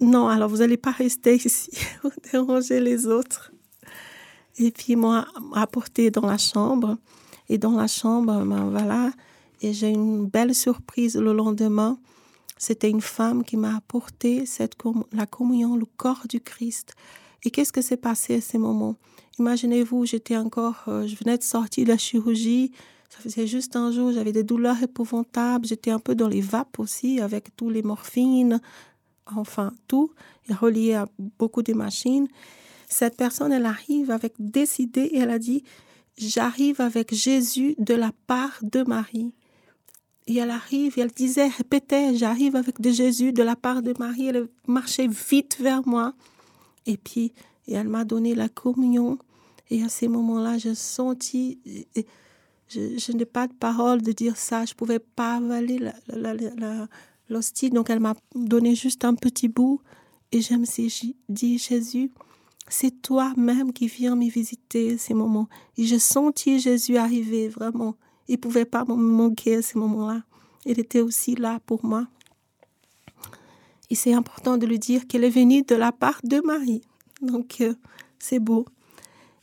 non, 0.00 0.28
alors 0.28 0.48
vous 0.48 0.58
n'allez 0.58 0.76
pas 0.76 0.90
rester 0.90 1.34
ici, 1.44 1.70
vous 2.02 2.10
dérangez 2.32 2.80
les 2.80 3.06
autres. 3.06 3.52
Et 4.58 4.70
puis 4.70 4.86
ils 4.90 4.96
m'ont 4.96 5.24
apporté 5.54 6.10
dans 6.10 6.26
la 6.26 6.38
chambre. 6.38 6.98
Et 7.48 7.58
dans 7.58 7.76
la 7.76 7.88
chambre, 7.88 8.44
ben 8.44 8.70
voilà, 8.70 9.10
et 9.62 9.72
j'ai 9.72 9.88
une 9.88 10.26
belle 10.26 10.54
surprise 10.54 11.16
le 11.16 11.32
lendemain. 11.32 11.98
C'était 12.56 12.90
une 12.90 13.00
femme 13.00 13.42
qui 13.42 13.56
m'a 13.56 13.76
apporté 13.76 14.44
la 15.12 15.26
communion, 15.26 15.76
le 15.76 15.86
corps 15.96 16.26
du 16.28 16.40
Christ. 16.40 16.94
Et 17.44 17.50
qu'est-ce 17.50 17.72
que 17.72 17.82
s'est 17.82 17.96
passé 17.96 18.36
à 18.36 18.40
ce 18.40 18.58
moment 18.58 18.96
Imaginez-vous, 19.38 20.04
j'étais 20.04 20.36
encore, 20.36 20.84
euh, 20.88 21.06
je 21.06 21.16
venais 21.16 21.38
de 21.38 21.42
sortir 21.42 21.84
de 21.84 21.88
la 21.88 21.96
chirurgie. 21.96 22.72
Ça 23.08 23.18
faisait 23.20 23.46
juste 23.46 23.76
un 23.76 23.90
jour, 23.90 24.12
j'avais 24.12 24.32
des 24.32 24.42
douleurs 24.42 24.82
épouvantables. 24.82 25.66
J'étais 25.66 25.90
un 25.90 25.98
peu 25.98 26.14
dans 26.14 26.28
les 26.28 26.42
vapes 26.42 26.78
aussi, 26.78 27.20
avec 27.20 27.56
tous 27.56 27.70
les 27.70 27.82
morphines, 27.82 28.60
enfin 29.36 29.72
tout, 29.88 30.12
relié 30.48 30.94
à 30.94 31.06
beaucoup 31.38 31.62
de 31.62 31.72
machines. 31.72 32.28
cette 32.88 33.16
personne, 33.16 33.52
elle 33.52 33.66
arrive 33.66 34.10
avec 34.10 34.34
décidé 34.38 35.02
et 35.02 35.18
elle 35.18 35.30
a 35.30 35.38
dit, 35.38 35.62
j'arrive 36.16 36.80
avec 36.80 37.14
Jésus 37.14 37.74
de 37.78 37.94
la 37.94 38.12
part 38.26 38.58
de 38.62 38.82
Marie. 38.82 39.32
Et 40.26 40.36
elle 40.36 40.50
arrive, 40.50 40.94
elle 40.98 41.10
disait, 41.10 41.48
répétait, 41.48 42.14
j'arrive 42.14 42.56
avec 42.56 42.80
de 42.80 42.90
Jésus 42.90 43.32
de 43.32 43.42
la 43.42 43.56
part 43.56 43.82
de 43.82 43.94
Marie. 43.98 44.26
Elle 44.26 44.48
marchait 44.66 45.08
vite 45.08 45.58
vers 45.60 45.86
moi. 45.86 46.14
Et 46.86 46.96
puis, 46.96 47.32
et 47.66 47.74
elle 47.74 47.88
m'a 47.88 48.04
donné 48.04 48.34
la 48.34 48.48
communion. 48.48 49.18
Et 49.70 49.82
à 49.82 49.88
ces 49.88 50.08
moments-là, 50.08 50.58
j'ai 50.58 50.74
senti, 50.74 51.60
je, 52.68 53.12
n'ai 53.12 53.24
pas 53.24 53.46
de 53.46 53.52
parole 53.52 54.02
de 54.02 54.12
dire 54.12 54.36
ça, 54.36 54.64
je 54.64 54.74
pouvais 54.74 54.98
pas 54.98 55.36
avaler 55.36 55.80
l'hostie. 57.30 57.70
Donc, 57.70 57.90
elle 57.90 58.00
m'a 58.00 58.14
donné 58.34 58.74
juste 58.74 59.04
un 59.04 59.14
petit 59.14 59.48
bout. 59.48 59.80
Et 60.32 60.42
je 60.42 60.54
me 60.54 60.64
suis 60.64 61.16
dit, 61.28 61.58
Jésus, 61.58 62.10
c'est 62.68 63.02
toi-même 63.02 63.72
qui 63.72 63.88
viens 63.88 64.14
me 64.14 64.28
visiter 64.28 64.96
ces 64.98 65.14
moments. 65.14 65.48
Et 65.76 65.84
j'ai 65.84 65.98
senti 65.98 66.60
Jésus 66.60 66.96
arriver, 66.96 67.48
vraiment. 67.48 67.96
Il 68.28 68.34
ne 68.34 68.40
pouvait 68.40 68.64
pas 68.64 68.84
me 68.84 68.94
manquer 68.94 69.56
à 69.56 69.62
ce 69.62 69.76
moment-là. 69.78 70.22
Il 70.66 70.78
était 70.78 71.00
aussi 71.00 71.34
là 71.34 71.60
pour 71.66 71.84
moi. 71.84 72.06
Et 73.90 73.96
c'est 73.96 74.12
important 74.12 74.56
de 74.56 74.66
lui 74.66 74.78
dire 74.78 75.06
qu'elle 75.08 75.24
est 75.24 75.30
venue 75.30 75.62
de 75.62 75.74
la 75.74 75.90
part 75.90 76.20
de 76.22 76.40
Marie. 76.44 76.82
Donc, 77.22 77.60
euh, 77.60 77.74
c'est 78.20 78.38
beau. 78.38 78.66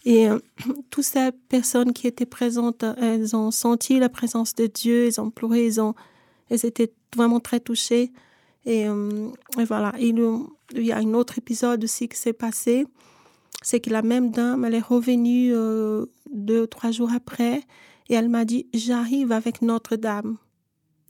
Et 0.05 0.29
euh, 0.29 0.39
toutes 0.89 1.03
ces 1.03 1.31
personnes 1.49 1.91
qui 1.91 2.07
étaient 2.07 2.25
présentes, 2.25 2.85
elles 2.97 3.35
ont 3.35 3.51
senti 3.51 3.99
la 3.99 4.07
présence 4.07 4.55
de 4.55 4.67
Dieu, 4.67 5.07
elles 5.07 5.19
ont 5.19 5.29
pleuré, 5.29 5.65
elles, 5.65 5.81
ont, 5.81 5.95
elles 6.49 6.65
étaient 6.65 6.93
vraiment 7.15 7.39
très 7.39 7.59
touchées. 7.59 8.11
Et, 8.65 8.87
euh, 8.87 9.29
voilà, 9.55 9.93
il, 9.99 10.17
y 10.75 10.91
a 10.91 10.97
un 10.97 11.13
autre 11.13 11.37
épisode 11.37 11.83
aussi 11.83 12.07
qui 12.07 12.17
s'est 12.17 12.33
passé. 12.33 12.85
C'est 13.61 13.79
que 13.79 13.89
la 13.89 14.01
même 14.01 14.31
dame, 14.31 14.65
elle 14.65 14.75
est 14.75 14.79
revenue 14.79 15.51
deux, 16.31 16.67
trois 16.67 16.91
jours 16.91 17.11
après 17.11 17.63
et 18.09 18.13
elle 18.13 18.29
m'a 18.29 18.45
dit, 18.45 18.67
j'arrive 18.73 19.31
avec 19.31 19.61
Notre-Dame. 19.61 20.37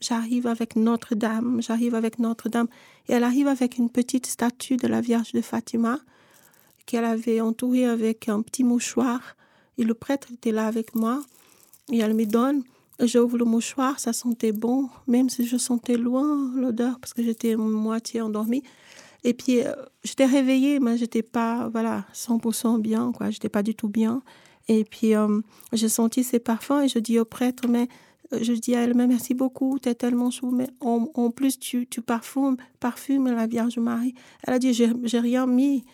J'arrive 0.00 0.46
avec 0.46 0.76
Notre-Dame, 0.76 1.60
j'arrive 1.60 1.94
avec 1.94 2.18
Notre-Dame. 2.18 2.68
Et 3.08 3.12
elle 3.12 3.24
arrive 3.24 3.48
avec 3.48 3.78
une 3.78 3.90
petite 3.90 4.26
statue 4.26 4.76
de 4.76 4.86
la 4.86 5.00
Vierge 5.00 5.32
de 5.32 5.40
Fatima 5.40 5.98
qu'elle 6.86 7.04
avait 7.04 7.40
entourée 7.40 7.86
avec 7.86 8.28
un 8.28 8.42
petit 8.42 8.64
mouchoir. 8.64 9.36
Et 9.76 9.84
le 9.84 9.94
prêtre 9.94 10.28
était 10.32 10.52
là 10.52 10.66
avec 10.66 10.94
moi. 10.94 11.22
Et 11.92 11.98
elle 11.98 12.14
me 12.14 12.26
donne. 12.26 12.62
J'ouvre 13.00 13.38
le 13.38 13.44
mouchoir, 13.44 14.00
ça 14.00 14.12
sentait 14.12 14.50
bon, 14.50 14.88
même 15.06 15.28
si 15.28 15.46
je 15.46 15.56
sentais 15.56 15.96
loin 15.96 16.50
l'odeur 16.56 16.98
parce 16.98 17.14
que 17.14 17.22
j'étais 17.22 17.54
moitié 17.54 18.20
endormie. 18.20 18.64
Et 19.24 19.34
puis, 19.34 19.62
euh, 19.62 19.72
j'étais 20.04 20.26
réveillée, 20.26 20.80
mais 20.80 20.96
j'étais 20.96 21.22
pas, 21.22 21.68
voilà, 21.68 22.06
100% 22.12 22.80
bien, 22.80 23.12
quoi. 23.12 23.30
J'étais 23.30 23.48
pas 23.48 23.62
du 23.62 23.74
tout 23.74 23.88
bien. 23.88 24.22
Et 24.68 24.84
puis, 24.84 25.14
euh, 25.14 25.40
j'ai 25.72 25.88
senti 25.88 26.24
ces 26.24 26.40
parfums 26.40 26.82
et 26.82 26.88
je 26.88 26.98
dis 26.98 27.18
au 27.18 27.24
prêtre, 27.24 27.68
mais 27.68 27.88
euh, 28.32 28.38
je 28.42 28.52
dis 28.52 28.74
à 28.74 28.80
elle, 28.80 28.94
mais 28.94 29.06
merci 29.06 29.34
beaucoup, 29.34 29.78
tu 29.78 29.88
es 29.88 29.94
tellement 29.94 30.30
chou, 30.30 30.50
mais 30.50 30.68
en, 30.80 31.30
plus, 31.30 31.58
tu, 31.58 31.86
parfumes, 32.04 32.56
parfumes 32.80 33.28
la 33.28 33.46
Vierge 33.46 33.78
Marie. 33.78 34.14
Elle 34.42 34.54
a 34.54 34.58
dit, 34.58 34.72
j'ai 34.74 35.20
rien 35.20 35.46
mis, 35.46 35.84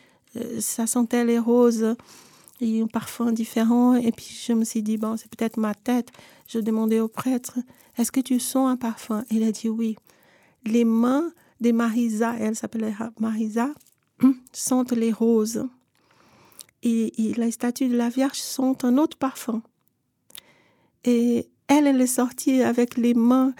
ça 0.58 0.86
sentait 0.86 1.24
les 1.24 1.38
roses 1.38 1.96
et 2.64 2.80
un 2.80 2.86
parfum 2.86 3.32
différent. 3.32 3.94
Et 3.94 4.10
puis, 4.10 4.36
je 4.46 4.52
me 4.52 4.64
suis 4.64 4.82
dit, 4.82 4.96
bon, 4.96 5.16
c'est 5.16 5.34
peut-être 5.34 5.58
ma 5.58 5.74
tête. 5.74 6.08
Je 6.48 6.58
demandais 6.58 7.00
au 7.00 7.08
prêtre, 7.08 7.58
est-ce 7.98 8.10
que 8.10 8.20
tu 8.20 8.40
sens 8.40 8.68
un 8.68 8.76
parfum? 8.76 9.24
Il 9.30 9.42
a 9.44 9.52
dit 9.52 9.68
oui. 9.68 9.96
Les 10.64 10.84
mains 10.84 11.30
de 11.60 11.72
Marisa, 11.72 12.34
elle 12.38 12.56
s'appelait 12.56 12.94
Marisa, 13.20 13.68
sentent 14.52 14.92
les 14.92 15.12
roses 15.12 15.66
et, 16.84 17.34
la 17.36 17.50
statue 17.50 17.88
de 17.88 17.96
la 17.96 18.08
Vierge 18.08 18.38
sent 18.38 18.76
un 18.82 18.98
autre 18.98 19.16
parfum. 19.16 19.62
Et 21.04 21.48
elle, 21.68 21.86
elle 21.86 22.00
est 22.00 22.06
sortie 22.06 22.62
avec 22.62 22.96
les 22.96 23.14
mains 23.14 23.54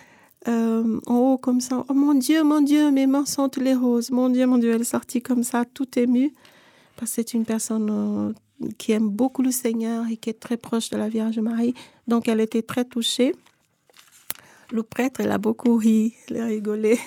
euh, 0.48 1.00
en 1.06 1.16
haut 1.16 1.38
comme 1.38 1.60
ça. 1.60 1.84
Oh 1.88 1.94
mon 1.94 2.14
Dieu, 2.14 2.42
mon 2.42 2.60
Dieu, 2.60 2.90
mes 2.90 3.06
mains 3.06 3.24
sentent 3.24 3.56
les 3.56 3.74
roses. 3.74 4.10
Mon 4.10 4.28
Dieu, 4.28 4.46
mon 4.46 4.58
Dieu, 4.58 4.72
elle 4.72 4.82
est 4.82 4.84
sortie 4.84 5.22
comme 5.22 5.42
ça, 5.42 5.64
tout 5.64 5.98
émue. 5.98 6.32
Parce 6.96 7.10
que 7.10 7.14
c'est 7.16 7.34
une 7.34 7.44
personne 7.44 7.88
euh, 7.90 8.32
qui 8.78 8.92
aime 8.92 9.08
beaucoup 9.08 9.42
le 9.42 9.50
Seigneur 9.50 10.06
et 10.10 10.16
qui 10.16 10.30
est 10.30 10.40
très 10.40 10.56
proche 10.56 10.90
de 10.90 10.96
la 10.96 11.08
Vierge 11.08 11.38
Marie. 11.38 11.74
Donc 12.08 12.28
elle 12.28 12.40
était 12.40 12.62
très 12.62 12.84
touchée. 12.84 13.34
Le 14.70 14.82
prêtre, 14.82 15.20
elle 15.20 15.30
a 15.30 15.38
beaucoup 15.38 15.76
ri, 15.76 16.14
elle 16.28 16.40
a 16.40 16.46
rigolé. 16.46 16.98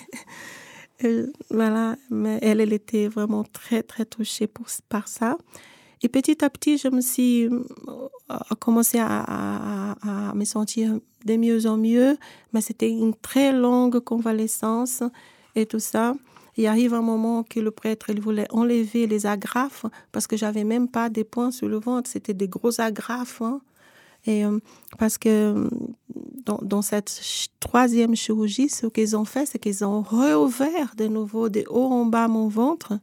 voilà, 1.50 1.96
mais 2.10 2.40
elle, 2.42 2.62
elle 2.62 2.74
était 2.74 3.08
vraiment 3.08 3.44
très, 3.44 3.84
très 3.84 4.06
touchée 4.06 4.50
par 4.90 5.08
ça. 5.08 5.38
Et 6.04 6.10
petit 6.10 6.44
à 6.44 6.50
petit, 6.50 6.78
je 6.78 6.90
me 6.90 7.02
suis 7.02 7.46
euh, 7.46 7.60
commencé 8.60 9.00
à, 9.00 9.96
me 10.36 10.46
sentir 10.46 11.00
de 11.26 11.38
mieux 11.38 11.66
en 11.66 11.78
mieux, 11.78 12.18
mais 12.54 12.62
c'était 12.62 12.90
une 12.90 13.16
très 13.16 13.52
longue 13.52 14.00
convalescence 14.00 15.02
et 15.56 15.66
tout 15.66 15.80
ça. 15.80 16.14
Il 16.58 16.66
arrive 16.68 16.94
un 16.94 17.02
moment 17.02 17.44
que 17.44 17.60
le 17.60 17.72
prêtre 17.72 18.10
il 18.10 18.20
voulait 18.20 18.48
enlever 18.52 19.08
les 19.08 19.26
agrafes 19.26 19.86
parce 20.12 20.28
que 20.28 20.36
j'avais 20.36 20.64
même 20.64 20.88
pas 20.88 21.10
des 21.10 21.24
points 21.24 21.52
sur 21.52 21.68
le 21.68 21.80
ventre, 21.80 22.10
c'était 22.10 22.34
des 22.34 22.48
gros 22.48 22.82
agrafes. 22.82 23.42
Hein. 23.42 23.62
Et 24.26 24.44
euh, 24.44 24.60
parce 24.98 25.18
que 25.18 25.70
dans, 26.46 26.60
dans, 26.62 26.82
cette 26.82 27.22
troisième 27.60 28.16
chirurgie, 28.16 28.70
ce 28.70 28.88
qu'ils 28.88 29.16
ont 29.16 29.26
fait, 29.26 29.46
c'est 29.46 29.60
qu'ils 29.60 29.86
ont 29.86 30.02
réouvert 30.02 30.94
de 30.98 31.08
nouveau 31.08 31.50
de 31.50 31.64
haut 31.70 31.92
en 31.92 32.06
bas 32.06 32.28
mon 32.28 32.48
ventre 32.48 33.00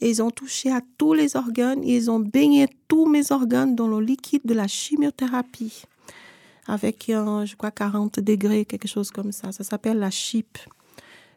ils 0.00 0.22
ont 0.22 0.30
touché 0.30 0.70
à 0.70 0.80
tous 0.98 1.14
les 1.14 1.36
organes. 1.36 1.82
Ils 1.84 2.10
ont 2.10 2.20
baigné 2.20 2.68
tous 2.88 3.06
mes 3.06 3.32
organes 3.32 3.74
dans 3.74 3.88
le 3.88 4.00
liquide 4.00 4.42
de 4.44 4.54
la 4.54 4.68
chimiothérapie. 4.68 5.82
Avec, 6.66 7.04
je 7.08 7.56
crois, 7.56 7.70
40 7.70 8.20
degrés, 8.20 8.64
quelque 8.64 8.88
chose 8.88 9.10
comme 9.10 9.32
ça. 9.32 9.52
Ça 9.52 9.64
s'appelle 9.64 9.98
la 9.98 10.10
chip. 10.10 10.58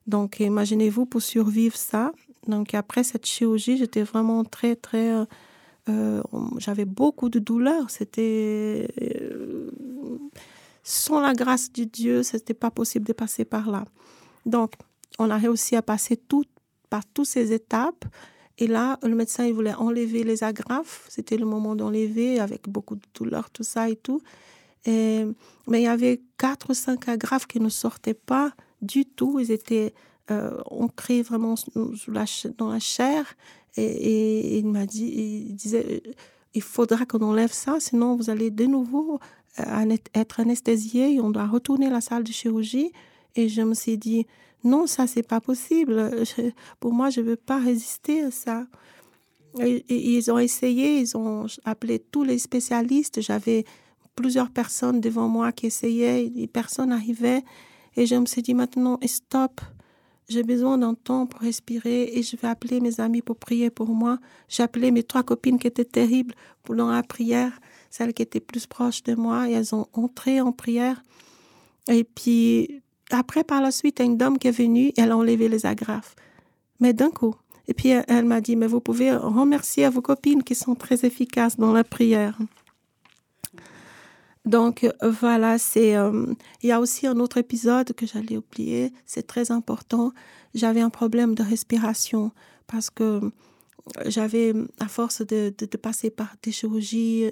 Donc, 0.10 0.39
imaginez-vous 0.39 1.06
pour 1.06 1.22
survivre 1.22 1.78
ça. 1.78 2.12
Donc, 2.48 2.74
après 2.74 3.04
cette 3.04 3.28
chirurgie, 3.28 3.78
j'étais 3.78 4.02
vraiment 4.02 4.43
très, 4.43 4.76
très. 4.76 5.12
Euh, 5.12 5.26
euh, 5.88 6.24
j'avais 6.58 6.86
beaucoup 6.86 7.30
de 7.30 7.38
douleurs. 7.38 7.91
C'était. 7.91 8.88
Euh, 9.02 9.69
sans 10.82 11.19
la 11.19 11.34
grâce 11.34 11.72
de 11.72 11.84
Dieu, 11.84 12.24
ce 12.24 12.38
n'était 12.38 12.56
pas 12.56 12.72
possible 12.72 13.06
de 13.06 13.13
passer 13.13 13.45
par 13.45 13.69
là. 13.69 13.86
Donc, 14.48 14.74
on 15.19 15.30
a 15.30 15.38
réussi 15.38 15.76
à 15.76 15.84
passer 15.84 16.17
tout, 16.17 16.45
par 16.89 17.06
toutes 17.06 17.28
ces 17.28 17.54
étapes. 17.54 18.06
Et 18.58 18.65
là, 18.65 18.98
le 19.04 19.13
médecin, 19.13 19.45
il 19.45 19.54
voulait 19.54 19.76
enlever 19.76 20.24
les 20.24 20.43
agrafes. 20.43 21.06
C'était 21.08 21.38
le 21.38 21.45
moment 21.45 21.76
d'enlever 21.76 22.39
avec 22.39 22.67
beaucoup 22.67 22.95
de 22.95 23.06
douleur, 23.13 23.52
tout 23.52 23.63
ça 23.63 23.89
et 23.89 23.95
tout. 23.95 24.22
Mais 24.88 25.28
il 25.67 25.82
y 25.82 25.88
avait 25.88 26.22
quatre 26.38 26.72
ou 26.72 26.74
cinq 26.74 27.08
agrafes 27.08 27.45
qui 27.45 27.60
ne 27.60 27.69
sortaient 27.69 28.15
pas 28.15 28.54
du 28.82 29.06
tout. 29.06 29.39
Ils 29.39 29.52
étaient 29.52 29.94
euh, 30.32 30.58
ancrés 30.65 31.22
vraiment 31.22 31.56
dans 32.58 32.70
la 32.70 32.80
chair. 32.80 33.36
Et, 33.78 34.58
il 34.58 34.68
m'a 34.68 34.86
dit, 34.86 35.48
il 35.50 35.56
disait, 35.56 36.04
il 36.54 36.62
faudra 36.62 37.06
qu'on 37.06 37.22
enlève 37.22 37.54
ça, 37.54 37.80
sinon 37.80 38.15
vous 38.15 38.30
allez 38.30 38.50
de 38.50 38.65
nouveau 38.65 39.20
euh, 39.60 39.96
être 40.13 40.39
anesthésié 40.39 41.13
et 41.13 41.22
on 41.22 41.30
doit 41.30 41.48
retourner 41.48 41.88
à 41.88 41.92
la 41.92 42.02
salle 42.02 42.24
de 42.24 42.32
chirurgie. 42.32 42.92
Et 43.36 43.48
je 43.48 43.62
me 43.62 43.74
suis 43.74 43.98
dit, 43.98 44.26
non, 44.63 44.88
ça, 44.88 45.08
c'est 45.08 45.24
pas 45.24 45.39
possible. 45.39 46.12
pour 46.80 46.94
moi, 46.94 47.10
je 47.10 47.22
veux 47.22 47.36
pas 47.36 47.60
résister 47.60 48.22
à 48.22 48.32
ça. 48.32 48.68
Et, 49.60 49.84
ils 49.89 50.32
ont 50.32 50.38
essayé, 50.38 51.00
ils 51.00 51.18
ont 51.18 51.48
appelé 51.65 52.00
tous 52.00 52.24
les 52.24 52.38
spécialistes. 52.38 53.22
J'avais 53.22 53.65
plusieurs 54.15 54.52
personnes 54.52 55.02
devant 55.02 55.28
moi 55.28 55.52
qui 55.52 55.68
essayaient, 55.68 56.32
et 56.36 56.48
personne 56.48 56.89
n'arrivait. 56.89 57.44
Et 57.95 58.06
je 58.06 58.15
me 58.15 58.25
suis 58.25 58.41
dit 58.41 58.54
maintenant, 58.54 58.99
stop, 59.06 59.62
j'ai 60.30 60.43
besoin 60.43 60.78
d'un 60.78 60.93
temps 60.93 61.25
pour 61.25 61.41
respirer 61.41 62.12
et 62.13 62.21
je 62.21 62.38
vais 62.38 62.47
appeler 62.47 62.80
mes 62.80 62.99
amis 62.99 63.21
pour 63.21 63.36
prier 63.36 63.71
pour 63.71 63.89
moi. 63.89 64.19
J'ai 64.47 64.62
appelé 64.62 64.91
mes 64.91 65.04
trois 65.04 65.23
copines 65.23 65.58
qui 65.58 65.67
étaient 65.67 65.86
terribles 65.86 66.36
pendant 66.63 66.91
la 66.91 67.02
prière, 67.02 67.60
celles 67.89 68.13
qui 68.13 68.21
étaient 68.21 68.39
plus 68.39 68.67
proches 68.67 69.02
de 69.04 69.15
moi, 69.15 69.49
et 69.49 69.54
elles 69.54 69.73
ont 69.73 69.88
entré 69.93 70.39
en 70.39 70.52
prière. 70.52 71.04
Et 71.88 72.04
puis, 72.04 72.82
après, 73.10 73.43
par 73.43 73.62
la 73.62 73.71
suite, 73.71 73.99
une 73.99 74.17
dame 74.17 74.38
qui 74.38 74.47
est 74.47 74.52
venue, 74.52 74.91
elle 74.97 75.12
a 75.12 75.17
enlevé 75.17 75.49
les 75.49 75.65
agrafes. 75.65 76.15
Mais 76.80 76.93
d'un 76.93 77.10
coup. 77.10 77.34
Et 77.67 77.73
puis, 77.73 77.89
elle, 77.89 78.25
m'a 78.25 78.39
dit, 78.41 78.56
mais 78.56 78.67
vous 78.67 78.82
pouvez 78.82 79.12
remercier 79.12 79.89
vos 79.89 80.02
copines 80.02 80.43
qui 80.43 80.54
sont 80.54 80.75
très 80.75 81.06
efficaces 81.06 81.58
dans 81.58 81.73
la 81.73 81.84
prière. 81.84 82.38
Donc, 84.45 84.88
voilà, 85.02 85.58
c'est. 85.58 85.95
Euh, 85.95 86.34
il 86.62 86.69
y 86.69 86.71
a 86.71 86.80
aussi 86.80 87.08
un 87.08 87.19
autre 87.19 87.38
épisode 87.38 87.93
que 87.93 88.06
j'allais 88.06 88.38
oublier, 88.38 88.93
c'est 89.06 89.28
très 89.28 89.52
important. 89.52 90.12
J'avais 90.56 90.82
un 90.82 90.89
problème 90.89 91.36
de 91.36 91.43
respiration 91.43 92.32
parce 92.67 92.89
que 92.89 93.21
j'avais, 94.06 94.54
à 94.80 94.88
force 94.88 95.21
de, 95.25 95.52
passer 95.82 96.10
par 96.10 96.36
des 96.41 96.52
chirurgies 96.52 97.32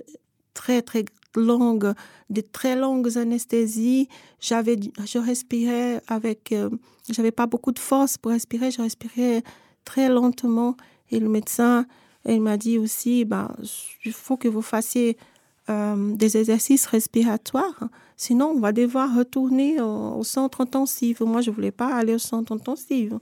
très, 0.53 0.81
très 0.81 1.05
longues, 1.35 1.93
de 2.29 2.41
très 2.41 2.75
longues 2.75 3.17
anesthésies. 3.17 4.09
J'avais, 4.39 4.77
je 5.05 5.17
respirais 5.17 6.01
avec, 6.07 6.51
euh, 6.51 6.69
j'avais 7.09 7.31
pas 7.31 7.45
beaucoup 7.47 7.71
de 7.71 7.79
force 7.79 8.17
pour 8.17 8.31
respirer, 8.31 8.71
je 8.71 8.81
respirais 8.81 9.43
très 9.85 10.09
lentement 10.09 10.75
et 11.09 11.19
le 11.19 11.29
médecin 11.29 11.85
il 12.33 12.41
m'a 12.41 12.57
dit 12.57 12.77
aussi, 12.77 13.25
ben, 13.25 13.55
il 14.03 14.11
faut 14.11 14.37
que 14.37 14.47
vous 14.47 14.61
fassiez 14.61 15.17
euh, 15.69 16.15
des 16.15 16.37
exercices 16.37 16.85
respiratoires. 16.85 17.89
Sinon, 18.15 18.53
on 18.55 18.59
va 18.59 18.71
devoir 18.71 19.15
retourner 19.15 19.79
au, 19.81 20.23
centre 20.23 20.61
intensif. 20.61 21.21
Moi, 21.21 21.41
je 21.41 21.51
voulais 21.51 21.71
pas 21.71 21.93
aller 21.93 22.15
au 22.15 22.19
centre 22.19 22.51
intensif. 22.51 23.13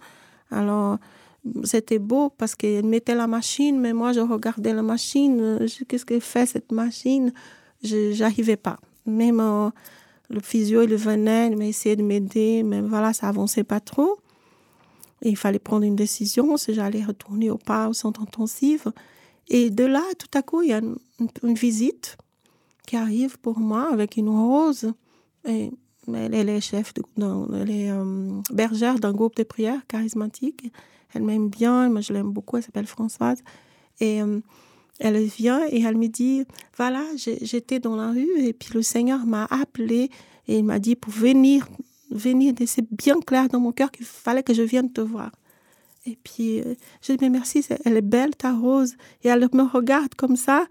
Alors, 0.51 0.97
c'était 1.63 1.99
beau 1.99 2.29
parce 2.29 2.55
qu'elle 2.55 2.85
mettait 2.85 3.15
la 3.15 3.27
machine, 3.27 3.79
mais 3.79 3.93
moi, 3.93 4.13
je 4.13 4.21
regardais 4.21 4.73
la 4.73 4.81
machine. 4.81 5.59
Qu'est-ce 5.87 6.05
que 6.05 6.19
fait 6.19 6.45
cette 6.45 6.71
machine? 6.71 7.33
Je 7.83 8.17
n'arrivais 8.19 8.57
pas. 8.57 8.79
Même 9.05 9.39
euh, 9.39 9.69
le 10.29 10.39
physio, 10.39 10.83
il 10.83 10.95
venait, 10.95 11.51
il 11.51 11.61
essayait 11.61 11.95
de 11.95 12.03
m'aider, 12.03 12.63
mais 12.63 12.81
voilà, 12.81 13.13
ça 13.13 13.27
avançait 13.27 13.63
pas 13.63 13.79
trop. 13.79 14.17
Il 15.21 15.37
fallait 15.37 15.59
prendre 15.59 15.83
une 15.83 15.95
décision 15.95 16.57
si 16.57 16.73
j'allais 16.73 17.03
retourner 17.03 17.49
ou 17.49 17.57
pas 17.57 17.89
au 17.89 17.93
centre 17.93 18.21
intensif. 18.21 18.87
Et 19.47 19.69
de 19.69 19.85
là, 19.85 20.01
tout 20.17 20.37
à 20.37 20.41
coup, 20.41 20.61
il 20.61 20.69
y 20.69 20.73
a 20.73 20.81
une, 20.81 21.53
visite 21.53 22.17
qui 22.85 22.95
arrive 22.95 23.39
pour 23.39 23.59
moi 23.59 23.91
avec 23.91 24.17
une 24.17 24.29
rose. 24.29 24.93
Et 25.47 25.71
elle, 26.13 26.49
est 26.49 26.61
chef, 26.61 26.93
de, 26.93 27.03
elle 27.61 27.71
est 27.71 27.91
euh, 27.91 28.41
bergère 28.51 28.99
d'un 28.99 29.11
groupe 29.11 29.35
de 29.35 29.43
prière 29.43 29.85
charismatique. 29.87 30.71
Elle 31.13 31.23
m'aime 31.23 31.49
bien, 31.49 31.89
moi 31.89 32.01
je 32.01 32.13
l'aime 32.13 32.31
beaucoup, 32.31 32.57
elle 32.57 32.63
s'appelle 32.63 32.87
Françoise. 32.87 33.39
Et 33.99 34.21
euh, 34.21 34.39
elle 34.99 35.23
vient 35.23 35.61
et 35.69 35.81
elle 35.81 35.97
me 35.97 36.07
dit, 36.07 36.45
voilà, 36.77 37.03
j'étais 37.15 37.79
dans 37.79 37.95
la 37.95 38.11
rue 38.11 38.29
et 38.37 38.53
puis 38.53 38.73
le 38.73 38.81
Seigneur 38.81 39.25
m'a 39.25 39.45
appelé 39.45 40.09
et 40.47 40.59
il 40.59 40.63
m'a 40.63 40.79
dit 40.79 40.95
pour 40.95 41.11
venir, 41.11 41.67
venir, 42.11 42.53
c'est 42.65 42.85
bien 42.91 43.19
clair 43.19 43.47
dans 43.49 43.59
mon 43.59 43.71
cœur 43.71 43.91
qu'il 43.91 44.05
fallait 44.05 44.43
que 44.43 44.53
je 44.53 44.61
vienne 44.61 44.91
te 44.91 45.01
voir. 45.01 45.31
Et 46.05 46.17
puis, 46.23 46.61
euh, 46.61 46.75
je 47.01 47.13
dis, 47.13 47.17
mais 47.21 47.31
merci, 47.31 47.65
elle 47.83 47.97
est 47.97 48.01
belle, 48.01 48.35
ta 48.35 48.53
rose. 48.53 48.95
Et 49.23 49.27
elle 49.27 49.49
me 49.53 49.63
regarde 49.63 50.13
comme 50.15 50.35
ça 50.35 50.67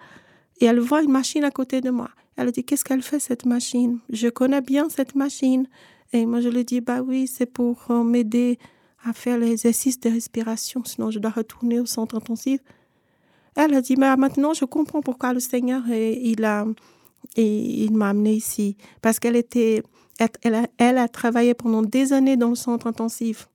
et 0.60 0.66
elle 0.66 0.80
voit 0.80 1.02
une 1.02 1.10
machine 1.10 1.44
à 1.44 1.50
côté 1.50 1.80
de 1.80 1.90
moi. 1.90 2.10
Elle 2.36 2.50
dit, 2.50 2.64
qu'est-ce 2.64 2.84
qu'elle 2.84 3.02
fait, 3.02 3.20
cette 3.20 3.46
machine? 3.46 4.00
Je 4.10 4.28
connais 4.28 4.60
bien 4.60 4.88
cette 4.88 5.14
machine. 5.14 5.68
Et 6.12 6.26
moi, 6.26 6.40
je 6.40 6.48
lui 6.48 6.64
dis, 6.64 6.80
bah 6.80 7.00
oui, 7.00 7.26
c'est 7.26 7.46
pour 7.46 7.90
euh, 7.90 8.02
m'aider 8.02 8.58
à 9.04 9.12
faire 9.12 9.38
l'exercice 9.38 10.00
de 10.00 10.08
respiration, 10.10 10.82
sinon 10.84 11.10
je 11.10 11.18
dois 11.18 11.30
retourner 11.30 11.78
au 11.78 11.86
centre 11.86 12.16
intensif. 12.16 12.60
Elle 13.54 13.74
a 13.74 13.80
dit, 13.80 13.96
mais 13.96 14.16
maintenant 14.16 14.54
je 14.54 14.64
comprends 14.64 15.02
pourquoi 15.02 15.32
le 15.32 15.40
Seigneur, 15.40 15.82
il 15.88 16.44
a, 16.44 16.66
il 17.36 17.92
m'a 17.92 18.08
amené 18.08 18.32
ici. 18.34 18.76
Parce 19.02 19.20
qu'elle 19.20 19.36
était, 19.36 19.82
a, 20.18 20.28
elle 20.78 20.98
a 20.98 21.08
travaillé 21.08 21.54
pendant 21.54 21.82
des 21.82 22.12
années 22.12 22.36
dans 22.36 22.48
le 22.48 22.54
centre 22.54 22.86
intensif. 22.86 23.48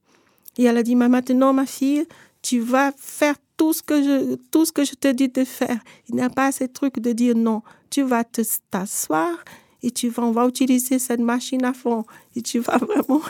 Et 0.57 0.63
elle 0.63 0.77
a 0.77 0.83
dit, 0.83 0.95
mais 0.95 1.09
maintenant 1.09 1.51
ma 1.51 1.65
fille, 1.65 2.05
tu 2.41 2.59
vas 2.59 2.91
faire 2.97 3.35
tout 3.59 3.73
ce 3.73 3.83
que 3.83 4.01
je, 4.01 4.35
tout 4.51 4.63
ce 4.65 4.71
que 4.71 4.85
je 4.85 4.93
te 4.93 5.09
dis 5.09 5.27
de 5.27 5.43
faire. 5.43 5.79
Il 6.07 6.15
n'y 6.15 6.21
a 6.21 6.29
pas 6.29 6.51
ce 6.51 6.63
truc 6.63 6.99
de 6.99 7.11
dire 7.11 7.35
non. 7.35 7.61
Tu 7.89 8.01
vas 8.03 8.23
t'asseoir 8.23 9.43
et 9.83 9.91
tu 9.91 10.07
vas, 10.07 10.23
on 10.23 10.31
va 10.31 10.47
utiliser 10.47 10.97
cette 10.97 11.19
machine 11.19 11.65
à 11.65 11.73
fond 11.73 12.05
et 12.35 12.41
tu 12.41 12.59
vas 12.59 12.77
vraiment 12.89 13.21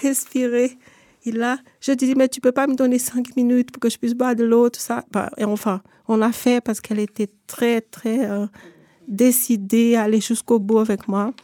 respirer. 0.00 0.78
Et 1.26 1.32
là, 1.32 1.58
je 1.80 1.92
dis, 1.92 2.14
mais 2.14 2.28
tu 2.28 2.40
peux 2.40 2.52
pas 2.52 2.66
me 2.66 2.74
donner 2.74 2.98
cinq 2.98 3.36
minutes 3.36 3.70
pour 3.70 3.80
que 3.80 3.90
je 3.90 3.98
puisse 3.98 4.14
boire 4.14 4.34
de 4.34 4.44
l'eau, 4.44 4.70
tout 4.70 4.80
ça. 4.80 5.04
Bah, 5.10 5.30
et 5.36 5.44
enfin, 5.44 5.82
on 6.08 6.22
a 6.22 6.32
fait 6.32 6.62
parce 6.62 6.80
qu'elle 6.80 6.98
était 6.98 7.30
très, 7.46 7.82
très 7.82 8.26
euh, 8.28 8.46
décidée 9.08 9.94
à 9.94 10.04
aller 10.04 10.22
jusqu'au 10.22 10.58
bout 10.58 10.78
avec 10.78 11.06
moi. 11.06 11.34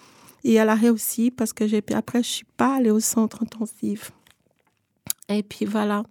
Et 0.42 0.54
elle 0.54 0.70
a 0.70 0.74
réussi 0.74 1.30
parce 1.30 1.52
que 1.52 1.66
j'ai, 1.66 1.82
après, 1.92 2.22
je 2.22 2.28
suis 2.28 2.46
pas 2.56 2.76
allée 2.76 2.90
au 2.90 3.00
centre 3.00 3.42
intensif. 3.42 4.10
Et 5.28 5.42
puis 5.42 5.66
voilà. 5.66 6.02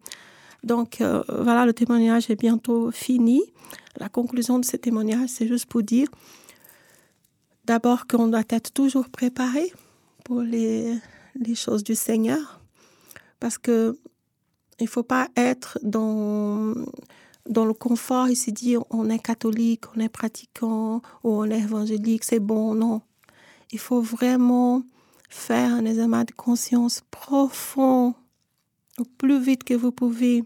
Donc 0.64 1.02
euh, 1.02 1.24
voilà, 1.28 1.66
le 1.66 1.74
témoignage 1.74 2.30
est 2.30 2.40
bientôt 2.40 2.92
fini. 2.92 3.42
La 3.98 4.10
conclusion 4.10 4.60
de 4.60 4.66
ce 4.66 4.78
témoignage, 4.78 5.30
c'est 5.30 5.48
juste 5.48 5.66
pour 5.66 5.84
dire 5.84 6.08
d'abord 7.66 8.08
qu'on 8.08 8.28
doit 8.28 8.44
être 8.50 8.74
toujours 8.74 9.10
préparé 9.10 9.72
pour 10.24 10.42
les, 10.42 11.00
choses 11.54 11.84
du 11.84 11.96
Seigneur 11.96 12.60
parce 13.40 13.58
que 13.58 13.98
il 14.80 14.88
faut 14.88 15.04
pas 15.04 15.28
être 15.36 15.78
dans 15.84 16.74
dans 17.48 17.66
le 17.66 17.74
confort 17.74 18.28
et 18.28 18.36
se 18.36 18.52
dire 18.52 18.84
on 18.90 19.10
est 19.10 19.20
catholique, 19.20 19.84
on 19.96 20.00
est 20.00 20.10
pratiquant 20.10 21.02
ou 21.24 21.30
on 21.42 21.46
est 21.46 21.60
évangélique, 21.60 22.24
c'est 22.24 22.40
bon. 22.40 22.76
Non, 22.76 23.02
il 23.72 23.80
faut 23.80 24.02
vraiment 24.02 24.84
faire 25.30 25.74
un 25.74 25.86
examen 25.86 26.24
de 26.24 26.32
conscience 26.32 27.02
profond, 27.12 28.16
au 28.98 29.06
plus 29.06 29.40
vite 29.40 29.64
que 29.64 29.76
vous 29.76 29.92
pouvez. 29.92 30.44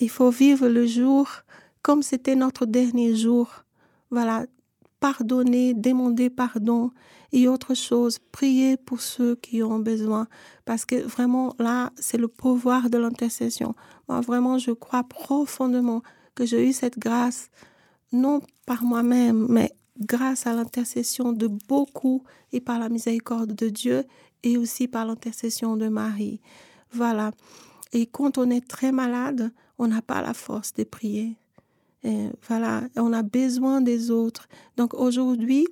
Il 0.00 0.10
faut 0.10 0.30
vivre 0.30 0.68
le 0.68 0.86
jour 0.86 1.28
comme 1.82 2.02
c'était 2.02 2.34
notre 2.34 2.66
dernier 2.66 3.14
jour. 3.14 3.64
Voilà, 4.10 4.46
pardonner, 4.98 5.74
demander 5.74 6.30
pardon 6.30 6.90
et 7.32 7.46
autre 7.46 7.74
chose, 7.74 8.18
prier 8.32 8.76
pour 8.76 9.00
ceux 9.00 9.36
qui 9.36 9.62
ont 9.62 9.78
besoin. 9.78 10.26
Parce 10.64 10.84
que 10.84 10.96
vraiment, 10.96 11.54
là, 11.58 11.92
c'est 11.96 12.18
le 12.18 12.28
pouvoir 12.28 12.90
de 12.90 12.98
l'intercession. 12.98 13.74
Moi, 14.08 14.20
vraiment, 14.20 14.58
je 14.58 14.72
crois 14.72 15.04
profondément 15.04 16.02
que 16.34 16.44
j'ai 16.44 16.68
eu 16.68 16.72
cette 16.72 16.98
grâce, 16.98 17.50
non 18.12 18.40
par 18.66 18.82
moi-même, 18.82 19.46
mais 19.48 19.72
grâce 20.00 20.46
à 20.46 20.54
l'intercession 20.54 21.32
de 21.32 21.46
beaucoup 21.68 22.24
et 22.52 22.60
par 22.60 22.78
la 22.78 22.88
miséricorde 22.88 23.54
de 23.54 23.68
Dieu 23.68 24.04
et 24.42 24.56
aussi 24.56 24.88
par 24.88 25.04
l'intercession 25.06 25.76
de 25.76 25.88
Marie. 25.88 26.40
Voilà. 26.92 27.30
Et 27.92 28.06
quand 28.06 28.38
on 28.38 28.50
est 28.50 28.66
très 28.66 28.92
malade, 28.92 29.52
on 29.80 29.88
n'a 29.88 30.02
pas 30.02 30.20
la 30.20 30.34
force 30.34 30.74
de 30.74 30.84
prier. 30.84 31.36
Et 32.04 32.28
voilà, 32.46 32.82
on 32.96 33.12
a 33.14 33.22
besoin 33.22 33.80
des 33.80 34.10
autres. 34.10 34.46
Donc 34.76 34.92
aujourd'hui, 34.92 35.66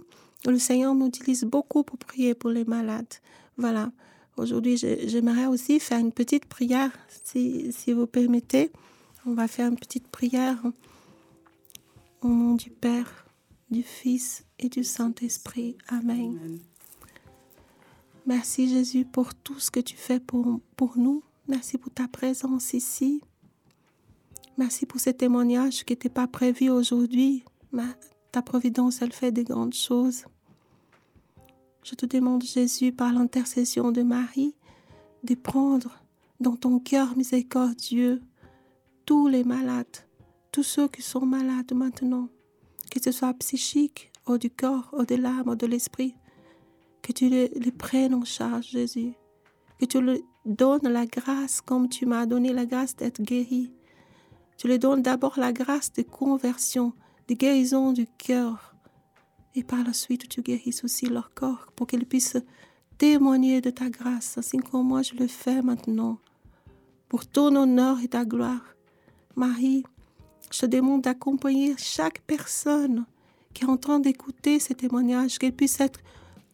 le 0.47 0.59
Seigneur 0.59 0.95
m'utilise 0.95 1.45
beaucoup 1.45 1.83
pour 1.83 1.99
prier 1.99 2.35
pour 2.35 2.49
les 2.51 2.65
malades. 2.65 3.15
Voilà. 3.59 3.93
Aujourd'hui, 4.39 4.79
j'aimerais 4.79 5.47
aussi 5.47 5.79
faire 5.79 5.99
une 5.99 6.13
petite 6.13 6.47
prière, 6.47 6.91
si, 7.25 7.71
si 7.73 7.93
vous 7.93 8.07
permettez. 8.07 8.71
On 9.27 9.35
va 9.35 9.47
faire 9.47 9.69
une 9.69 9.77
petite 9.77 10.09
prière 10.09 10.63
au 12.23 12.29
nom 12.29 12.55
du 12.55 12.71
Père, 12.71 13.27
du 13.71 13.83
Fils 13.83 14.45
et 14.59 14.71
du 14.71 14.85
Saint-Esprit. 14.85 15.77
Amen. 15.89 16.61
Merci 18.25 18.69
Jésus 18.69 19.05
pour 19.05 19.35
tout 19.35 19.59
ce 19.59 19.71
que 19.71 19.81
tu 19.81 19.97
fais 19.97 20.21
pour, 20.21 20.61
pour 20.77 20.97
nous. 20.97 21.23
Merci 21.47 21.77
pour 21.77 21.93
ta 21.93 22.09
présence 22.09 22.73
ici. 22.73 23.21
Merci 24.59 24.87
pour 24.87 25.01
ce 25.01 25.11
témoignage 25.11 25.85
qui 25.85 25.93
n'était 25.93 26.09
pas 26.09 26.27
prévu 26.27 26.69
aujourd'hui. 26.69 27.45
Mais 27.71 27.85
ta 28.33 28.43
providence, 28.43 29.01
elle 29.01 29.13
fait 29.13 29.31
des 29.31 29.45
grandes 29.45 29.73
choses. 29.73 30.25
Je 31.85 31.95
te 31.95 32.07
demande, 32.07 32.43
Jésus, 32.43 32.91
par 32.91 33.13
l'intercession 33.13 33.93
de 33.93 34.03
Marie, 34.03 34.57
de 35.23 35.37
prendre 35.37 36.03
dans 36.41 36.57
ton 36.57 36.81
cœur 36.81 37.17
miséricordieux 37.17 38.21
tous 39.07 39.29
les 39.29 39.45
malades, 39.45 39.87
tous 40.51 40.65
ceux 40.65 40.89
qui 40.89 41.03
sont 41.03 41.25
malades 41.25 41.73
maintenant, 41.73 42.29
que 42.91 43.01
ce 43.01 43.13
soit 43.13 43.35
psychique, 43.35 44.11
ou 44.27 44.39
du 44.39 44.51
corps, 44.51 44.93
ou 44.93 45.05
de 45.05 45.15
l'âme, 45.15 45.47
ou 45.47 45.55
de 45.55 45.67
l'esprit, 45.67 46.17
que 47.01 47.13
tu 47.13 47.29
les, 47.29 47.49
les, 47.49 47.73
prennes 47.73 48.13
en 48.13 48.25
charge, 48.25 48.71
Jésus, 48.71 49.15
que 49.79 49.87
tu 49.87 50.01
leur 50.01 50.19
donnes 50.45 50.89
la 50.89 51.07
grâce 51.07 51.61
comme 51.61 51.89
tu 51.89 52.07
m'as 52.07 52.27
donné 52.27 52.53
la 52.53 52.67
grâce 52.67 52.97
d'être 52.97 53.23
guéri, 53.23 53.73
tu 54.59 54.67
leur 54.67 54.79
donnes 54.79 55.03
d'abord 55.03 55.39
la 55.39 55.53
grâce 55.53 55.93
de 55.93 56.03
conversion, 56.03 56.93
de 57.29 57.35
guérison 57.35 57.93
du 57.93 58.07
cœur. 58.19 58.75
Et 59.55 59.63
par 59.63 59.85
la 59.85 59.93
suite, 59.93 60.29
tu 60.29 60.43
guérisses 60.43 60.85
aussi 60.85 61.07
leur 61.07 61.33
corps 61.33 61.73
pour 61.75 61.87
qu'ils 61.87 62.05
puissent 62.05 62.37
témoigner 62.99 63.61
de 63.61 63.71
ta 63.71 63.89
grâce, 63.89 64.37
ainsi 64.37 64.59
comme 64.59 64.89
moi 64.89 65.03
je 65.03 65.15
le 65.15 65.29
fais 65.29 65.63
maintenant. 65.63 66.19
Pour 67.09 67.25
ton 67.25 67.55
honneur 67.55 68.01
et 68.03 68.09
ta 68.09 68.25
gloire. 68.25 68.75
Marie, 69.37 69.85
je 70.51 70.61
te 70.61 70.67
demande 70.67 71.03
d'accompagner 71.03 71.75
chaque 71.79 72.21
personne 72.23 73.07
qui 73.55 73.65
est 73.65 73.69
en 73.69 73.77
train 73.77 74.01
d'écouter 74.01 74.59
ces 74.59 74.75
témoignages, 74.75 75.39
qu'elle 75.39 75.55
puisse 75.55 75.81
être 75.81 76.01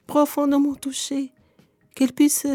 profondément 0.07 0.75
touchée, 0.75 1.33
qu'elle 1.95 2.13
puisse, 2.13 2.47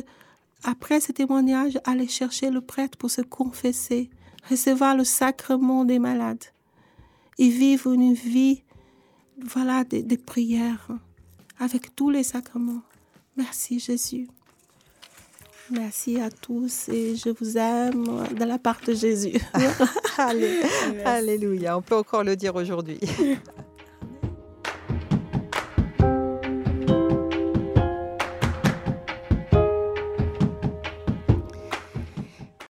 après 0.64 1.00
ces 1.00 1.14
témoignages, 1.14 1.80
aller 1.86 2.08
chercher 2.08 2.52
le 2.52 2.62
prêtre 2.62 2.98
pour 2.98 3.10
se 3.10 3.22
confesser, 3.22 4.12
recevoir 4.50 4.96
le 4.96 5.04
sacrement 5.04 5.86
des 5.86 6.00
malades 6.00 6.44
et 7.38 7.50
vivre 7.50 7.92
une 7.92 8.14
vie 8.14 8.64
voilà, 9.42 9.84
de, 9.84 10.02
de 10.02 10.16
prière 10.16 10.88
avec 11.60 11.96
tous 11.96 12.10
les 12.10 12.24
sacrements. 12.24 12.82
Merci 13.36 13.80
Jésus. 13.80 14.28
Merci 15.72 16.20
à 16.20 16.32
tous 16.32 16.90
et 16.90 17.16
je 17.16 17.30
vous 17.30 17.58
aime 17.58 18.28
de 18.36 18.44
la 18.44 18.58
part 18.58 18.80
de 18.86 18.94
Jésus. 18.94 19.40
Alléluia, 21.06 21.78
on 21.78 21.82
peut 21.82 21.96
encore 21.96 22.24
le 22.24 22.36
dire 22.36 22.56
aujourd'hui. 22.56 23.00